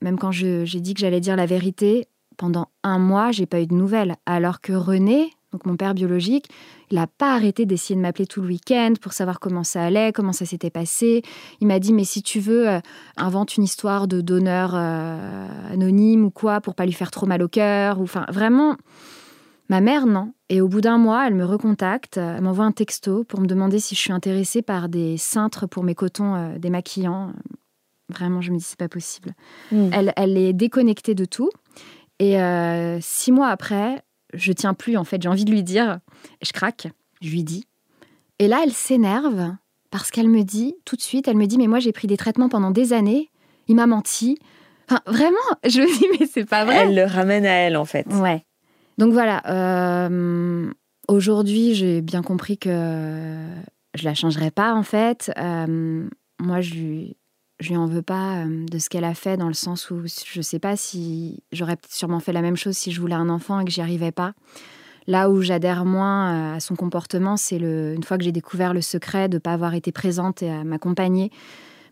[0.01, 3.67] Même quand j'ai dit que j'allais dire la vérité, pendant un mois, j'ai pas eu
[3.67, 4.15] de nouvelles.
[4.25, 6.49] Alors que René, donc mon père biologique,
[6.91, 10.11] il n'a pas arrêté d'essayer de m'appeler tout le week-end pour savoir comment ça allait,
[10.13, 11.23] comment ça s'était passé.
[11.61, 12.79] Il m'a dit mais si tu veux, euh,
[13.17, 17.41] invente une histoire de donneur euh, anonyme ou quoi pour pas lui faire trop mal
[17.41, 17.99] au cœur.
[17.99, 18.77] Enfin vraiment,
[19.67, 20.33] ma mère non.
[20.49, 23.79] Et au bout d'un mois, elle me recontacte, elle m'envoie un texto pour me demander
[23.79, 27.33] si je suis intéressée par des cintres pour mes cotons euh, démaquillants.
[28.09, 29.33] Vraiment, je me dis c'est pas possible.
[29.71, 29.89] Hmm.
[29.91, 31.49] Elle, elle est déconnectée de tout.
[32.19, 32.37] Et
[32.99, 34.03] six mois après,
[34.37, 35.99] je tiens plus en fait, j'ai envie de lui dire,
[36.41, 36.87] je craque,
[37.21, 37.65] je lui dis.
[38.39, 39.55] Et là, elle s'énerve
[39.91, 42.17] parce qu'elle me dit tout de suite, elle me dit mais moi j'ai pris des
[42.17, 43.29] traitements pendant des années,
[43.67, 44.37] il m'a menti.
[44.89, 46.87] Enfin vraiment, je me dis mais c'est pas vrai.
[46.87, 48.05] Elle le ramène à elle en fait.
[48.07, 48.43] Ouais.
[48.97, 50.71] Donc voilà, euh,
[51.07, 53.37] aujourd'hui j'ai bien compris que
[53.93, 55.31] je la changerai pas en fait.
[55.37, 56.07] Euh,
[56.39, 57.17] moi je lui
[57.59, 60.03] je lui en veux pas euh, de ce qu'elle a fait dans le sens où
[60.05, 63.59] je sais pas si j'aurais sûrement fait la même chose si je voulais un enfant
[63.59, 64.33] et que j'y arrivais pas.
[65.07, 69.29] Là où j'adhère moins à son comportement, c'est une fois que j'ai découvert le secret
[69.29, 71.31] de ne pas avoir été présente et à m'accompagner.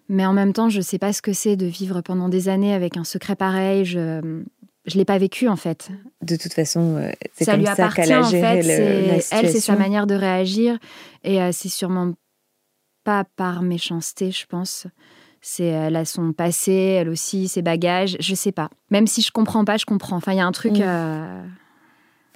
[0.10, 2.50] Mais en même temps, je ne sais pas ce que c'est de vivre pendant des
[2.50, 3.86] années avec un secret pareil.
[3.86, 4.44] Je
[4.86, 5.90] je l'ai pas vécu en fait.
[6.22, 10.08] De toute façon, euh, c'est comme ça qu'elle a géré le, Elle, c'est sa manière
[10.08, 10.78] de réagir
[11.24, 12.14] et euh, c'est sûrement
[13.04, 14.88] pas par méchanceté, je pense.
[15.48, 18.18] C'est elle a son passé, elle aussi ses bagages.
[18.20, 18.72] Je sais pas.
[18.90, 20.16] Même si je comprends pas, je comprends.
[20.16, 20.72] Enfin, il y a un truc.
[20.72, 20.82] Mm.
[20.82, 21.44] Euh,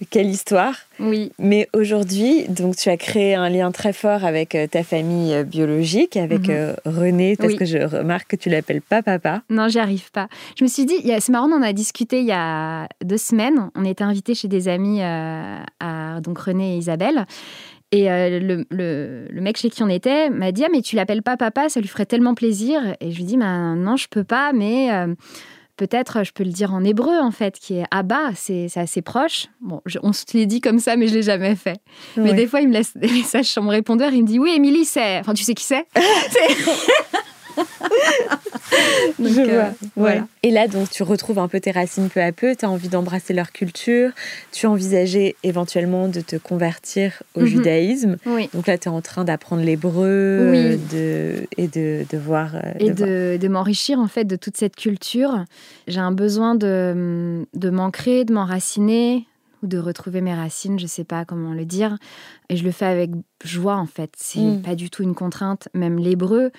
[0.10, 0.76] quelle histoire.
[1.00, 1.32] Oui.
[1.40, 5.44] Mais aujourd'hui, donc tu as créé un lien très fort avec euh, ta famille euh,
[5.44, 6.52] biologique, avec mhm.
[6.52, 9.42] euh, René, parce que je remarque que tu l'appelles pas papa.
[9.50, 10.28] Non, j'y arrive pas.
[10.58, 13.70] Je me suis dit, c'est marrant, on en a discuté il y a deux semaines.
[13.76, 17.26] On était invités chez des amis, à, donc René et Isabelle.
[17.92, 21.38] Et le, le, mec chez qui on était m'a dit ah, mais tu l'appelles pas
[21.38, 22.96] papa, ça lui ferait tellement plaisir.
[23.00, 24.90] Et je lui dis bah, non, je peux pas, mais
[25.80, 29.48] peut-être je peux le dire en hébreu en fait, qui est Abba, c'est assez proche.
[29.62, 31.80] Bon, on se l'est dit comme ça, mais je l'ai jamais fait.
[32.18, 34.52] Mais des fois, il me laisse des messages sur mon répondeur, il me dit oui,
[34.56, 35.20] Émilie, c'est.
[35.20, 35.88] Enfin, tu sais qui c'est
[39.20, 39.74] je vois.
[39.96, 40.28] Voilà.
[40.44, 42.90] Et là, donc, tu retrouves un peu tes racines peu à peu, tu as envie
[42.90, 44.12] d'embrasser leur culture,
[44.52, 47.48] tu envisagé éventuellement de te convertir au mhm.
[47.48, 48.18] judaïsme.
[48.54, 52.56] Donc là, tu es en train d'apprendre l'hébreu de, et de, de voir.
[52.56, 55.46] Euh, et de, de m'enrichir, en fait, de toute cette culture.
[55.88, 59.26] J'ai un besoin de, de m'ancrer, de m'enraciner,
[59.64, 61.98] ou de retrouver mes racines, je sais pas comment le dire.
[62.50, 63.12] Et je le fais avec
[63.44, 64.12] joie en fait.
[64.18, 64.62] C'est mm.
[64.62, 65.70] pas du tout une contrainte.
[65.74, 66.52] Même l'hébreu.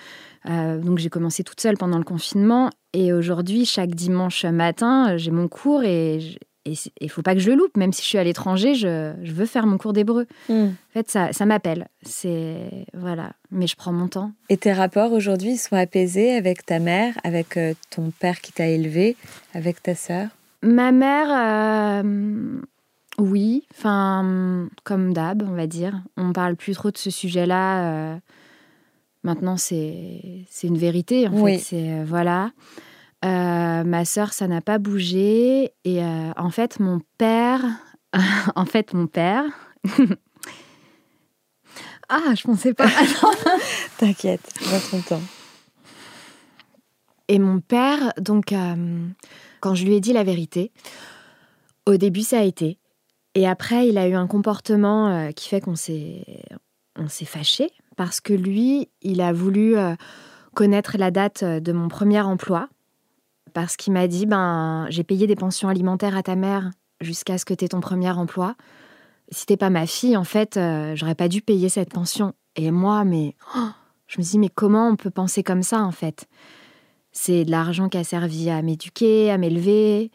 [0.49, 5.31] Euh, donc j'ai commencé toute seule pendant le confinement et aujourd'hui chaque dimanche matin j'ai
[5.31, 6.19] mon cours et
[6.65, 7.77] il faut pas que je le loupe.
[7.77, 10.27] Même si je suis à l'étranger, je, veux faire mon cours d'hébreu.
[10.49, 10.67] Mm.
[10.67, 11.89] En fait, ça, ça m'appelle.
[12.03, 13.33] C'est voilà.
[13.51, 14.33] Mais je prends mon temps.
[14.49, 18.69] Et tes rapports aujourd'hui sont apaisés avec ta mère, avec euh, ton père qui t'a
[18.69, 19.17] élevé,
[19.55, 20.29] avec ta sœur?
[20.63, 21.29] Ma mère.
[22.05, 22.61] Euh,
[23.19, 26.01] oui, enfin, comme d'hab, on va dire.
[26.17, 28.15] On parle plus trop de ce sujet-là.
[28.15, 28.19] Euh,
[29.23, 31.59] maintenant, c'est une vérité, en fait.
[31.59, 32.53] C'est, euh, voilà.
[33.25, 35.73] Euh, ma sœur, ça n'a pas bougé.
[35.85, 37.63] Et en fait, mon père...
[38.57, 39.45] en fait, mon père...
[42.09, 42.89] ah, je pensais pas.
[43.99, 45.23] T'inquiète, va ton temps.
[47.29, 48.55] Et mon père, donc,
[49.61, 50.73] quand je lui ai dit la vérité,
[51.87, 52.80] au début, ça a été.
[53.35, 56.25] Et après, il a eu un comportement euh, qui fait qu'on s'est,
[56.97, 59.95] on s'est fâché parce que lui, il a voulu euh,
[60.55, 62.69] connaître la date euh, de mon premier emploi
[63.53, 66.71] parce qu'il m'a dit ben j'ai payé des pensions alimentaires à ta mère
[67.01, 68.57] jusqu'à ce que tu aies ton premier emploi.
[69.33, 70.59] Si t'es pas ma fille, en fait,
[70.95, 72.35] j'aurais pas dû payer cette pension.
[72.57, 73.69] Et moi, mais oh,
[74.09, 76.29] je me dis mais comment on peut penser comme ça en fait?
[77.13, 80.11] C'est de l'argent qui a servi à m'éduquer, à m'élever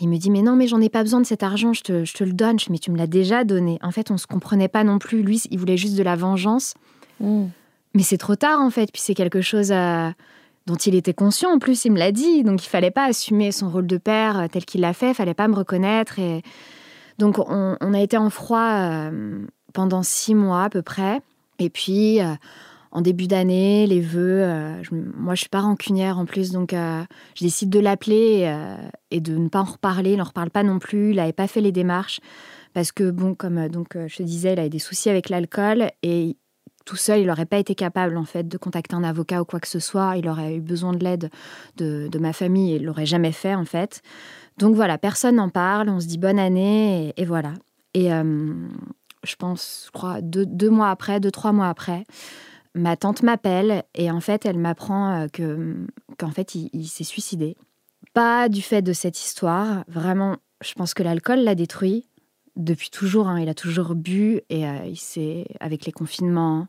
[0.00, 2.04] il me dit mais non mais j'en ai pas besoin de cet argent, je te,
[2.04, 2.58] je te le donne.
[2.58, 3.78] Je mais tu me l'as déjà donné.
[3.82, 5.22] En fait on se comprenait pas non plus.
[5.22, 6.74] Lui il voulait juste de la vengeance.
[7.20, 7.46] Mm.
[7.94, 8.90] Mais c'est trop tard en fait.
[8.92, 10.10] Puis c'est quelque chose euh,
[10.66, 11.84] dont il était conscient en plus.
[11.84, 12.42] Il me l'a dit.
[12.44, 15.10] Donc il fallait pas assumer son rôle de père euh, tel qu'il l'a fait.
[15.10, 16.18] Il fallait pas me reconnaître.
[16.18, 16.42] Et
[17.18, 19.38] donc on, a été en froid euh,
[19.72, 21.20] pendant six mois à peu près.
[21.58, 22.20] Et puis
[22.96, 24.42] en début d'année, les vœux.
[24.42, 27.02] Euh, moi, je suis pas rancunière en plus, donc euh,
[27.34, 28.74] je décide de l'appeler euh,
[29.10, 30.12] et de ne pas en reparler.
[30.12, 31.10] Il n'en reparle pas non plus.
[31.10, 32.20] Il n'avait pas fait les démarches
[32.72, 36.38] parce que, bon, comme donc je te disais, il avait des soucis avec l'alcool et
[36.86, 39.60] tout seul, il n'aurait pas été capable en fait de contacter un avocat ou quoi
[39.60, 40.16] que ce soit.
[40.16, 41.28] Il aurait eu besoin de l'aide
[41.76, 44.00] de, ma famille et il l'aurait jamais fait en fait.
[44.56, 45.90] Donc voilà, personne n'en parle.
[45.90, 47.52] On se dit bonne année et, voilà.
[47.92, 52.04] Et je pense, je crois, deux, deux mois après, deux, trois mois après,
[52.76, 55.74] ma tante m'appelle et en fait, elle m'apprend euh, que
[56.18, 57.56] qu'en fait, il, s'est suicidé.
[58.14, 62.06] Pas du fait de cette histoire, vraiment, je pense que l'alcool l'a détruit
[62.56, 63.28] depuis toujours.
[63.28, 63.40] Hein.
[63.40, 66.68] il a toujours bu et euh, il s'est, avec les confinements,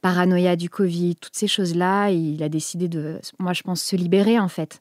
[0.00, 4.38] paranoïa du Covid, toutes ces choses-là, il a décidé de, moi, je pense, se libérer
[4.38, 4.80] en fait.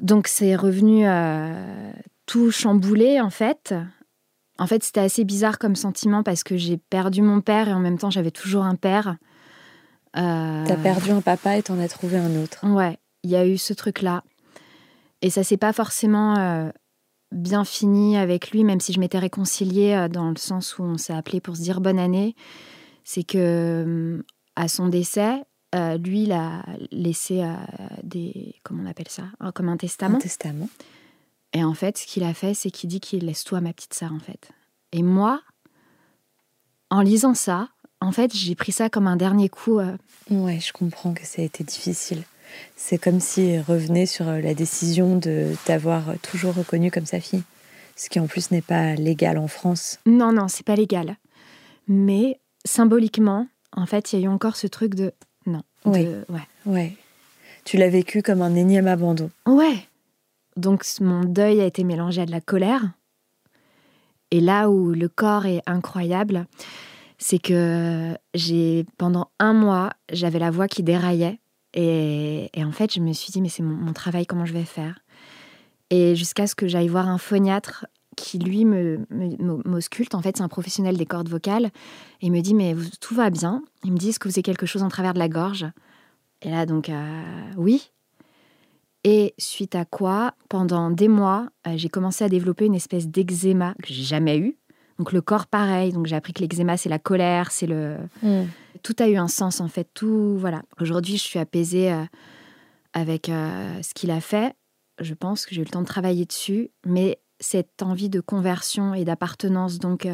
[0.00, 1.92] Donc, c'est revenu euh,
[2.26, 3.74] tout chamboulé en fait.
[4.58, 7.78] En fait, c'était assez bizarre comme sentiment parce que j'ai perdu mon père et en
[7.78, 9.16] même temps, j'avais toujours un père.
[10.16, 10.64] Euh...
[10.66, 12.66] T'as perdu un papa et t'en as trouvé un autre.
[12.66, 14.24] Ouais, il y a eu ce truc-là.
[15.22, 16.70] Et ça s'est pas forcément euh,
[17.32, 20.96] bien fini avec lui, même si je m'étais réconciliée euh, dans le sens où on
[20.96, 22.34] s'est appelé pour se dire bonne année.
[23.04, 24.22] C'est que euh,
[24.56, 25.42] à son décès,
[25.74, 27.44] lui, il a laissé
[28.02, 28.54] des.
[28.64, 29.24] Comment on appelle ça?
[29.54, 30.16] Comme un testament.
[30.16, 30.68] Un testament.
[31.52, 33.72] Et en fait, ce qu'il a fait, c'est qu'il dit qu'il laisse tout à ma
[33.72, 34.50] petite sœur, en fait.
[34.92, 35.40] Et moi,
[36.90, 37.68] en lisant ça,
[38.00, 39.78] en fait, j'ai pris ça comme un dernier coup.
[39.78, 39.96] Euh.
[40.30, 42.22] Ouais, je comprends que ça a été difficile.
[42.76, 47.42] C'est comme s'il revenait sur euh, la décision de t'avoir toujours reconnu comme sa fille.
[47.96, 49.98] Ce qui en plus n'est pas légal en France.
[50.06, 51.16] Non, non, c'est pas légal.
[51.88, 55.12] Mais symboliquement, en fait, il y a eu encore ce truc de
[55.46, 55.62] non.
[55.84, 56.06] Oui.
[56.28, 56.46] ouais.
[56.66, 56.96] Ouais.
[57.64, 59.30] Tu l'as vécu comme un énième abandon.
[59.46, 59.86] Ouais.
[60.58, 62.82] Donc mon deuil a été mélangé à de la colère.
[64.30, 66.46] Et là où le corps est incroyable,
[67.16, 71.40] c'est que j'ai pendant un mois, j'avais la voix qui déraillait.
[71.74, 74.98] Et, en fait, je me suis dit, mais c'est mon, travail, comment je vais faire?
[75.90, 77.86] Et jusqu'à ce que j'aille voir un phoniatre
[78.16, 78.98] qui, lui, me,
[79.64, 80.14] m'ausculte.
[80.16, 81.66] En fait, c'est un professionnel des cordes vocales.
[82.20, 83.62] Et il me dit, mais tout va bien?
[83.84, 85.66] Il me dit, est-ce que vous avez quelque chose en travers de la gorge?
[86.42, 87.22] Et là, donc, euh,
[87.56, 87.92] oui.
[89.04, 93.74] Et suite à quoi, pendant des mois, euh, j'ai commencé à développer une espèce d'eczéma
[93.82, 94.56] que j'ai jamais eu.
[94.98, 95.92] Donc le corps pareil.
[95.92, 97.96] Donc j'ai appris que l'eczéma c'est la colère, c'est le.
[98.22, 98.46] Hmm.
[98.82, 99.88] Tout a eu un sens en fait.
[99.94, 100.62] Tout voilà.
[100.80, 102.04] Aujourd'hui je suis apaisée euh,
[102.92, 104.54] avec euh, ce qu'il a fait.
[105.00, 108.94] Je pense que j'ai eu le temps de travailler dessus, mais cette envie de conversion
[108.94, 110.08] et d'appartenance donc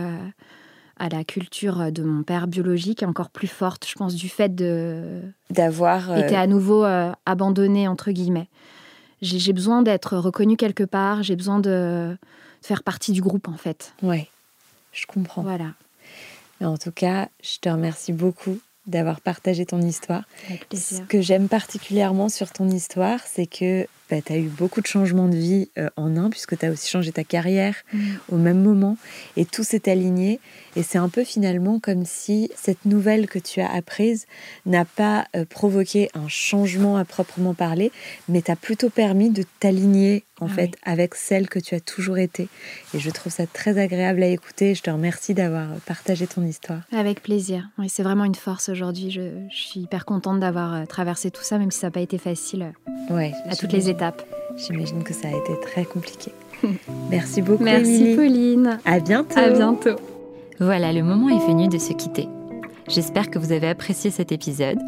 [0.98, 4.54] à la culture de mon père biologique est encore plus forte, je pense, du fait
[4.54, 6.84] de d'avoir été à nouveau
[7.24, 8.50] abandonné entre guillemets
[9.24, 12.16] j'ai besoin d'être reconnue quelque part, j'ai besoin de
[12.62, 13.94] faire partie du groupe en fait.
[14.02, 14.28] Ouais,
[14.92, 15.42] je comprends.
[15.42, 15.72] Voilà.
[16.60, 20.24] En tout cas, je te remercie beaucoup d'avoir partagé ton histoire.
[20.48, 20.98] Avec plaisir.
[20.98, 24.86] Ce que j'aime particulièrement sur ton histoire, c'est que bah, tu as eu beaucoup de
[24.86, 28.00] changements de vie euh, en un, puisque tu as aussi changé ta carrière mm.
[28.30, 28.96] au même moment,
[29.36, 30.40] et tout s'est aligné.
[30.76, 34.26] Et c'est un peu finalement comme si cette nouvelle que tu as apprise
[34.66, 37.92] n'a pas euh, provoqué un changement à proprement parler,
[38.28, 42.18] mais t'a plutôt permis de t'aligner en ah fait avec celle que tu as toujours
[42.18, 42.48] été.
[42.92, 44.74] Et je trouve ça très agréable à écouter.
[44.74, 46.80] Je te remercie d'avoir partagé ton histoire.
[46.92, 47.68] Avec plaisir.
[47.78, 49.10] Oui, c'est vraiment une force aujourd'hui.
[49.10, 52.18] Je, suis hyper contente d'avoir euh, traversé tout ça, même si ça n'a pas été
[52.18, 52.72] facile
[53.10, 53.93] ouais, à toutes les étapes.
[54.56, 56.32] J'imagine que ça a été très compliqué.
[57.10, 57.64] Merci beaucoup.
[57.64, 58.78] Merci Pauline.
[58.84, 59.38] À bientôt.
[59.38, 59.96] À bientôt.
[60.60, 62.28] Voilà, le moment est venu de se quitter.
[62.88, 64.78] J'espère que vous avez apprécié cet épisode.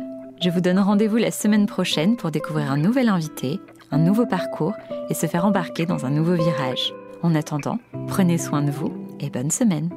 [0.40, 3.58] Je vous donne rendez-vous la semaine prochaine pour découvrir un nouvel invité,
[3.90, 4.74] un nouveau parcours
[5.08, 6.94] et se faire embarquer dans un nouveau virage.
[7.22, 9.88] En attendant, prenez soin de vous et bonne semaine.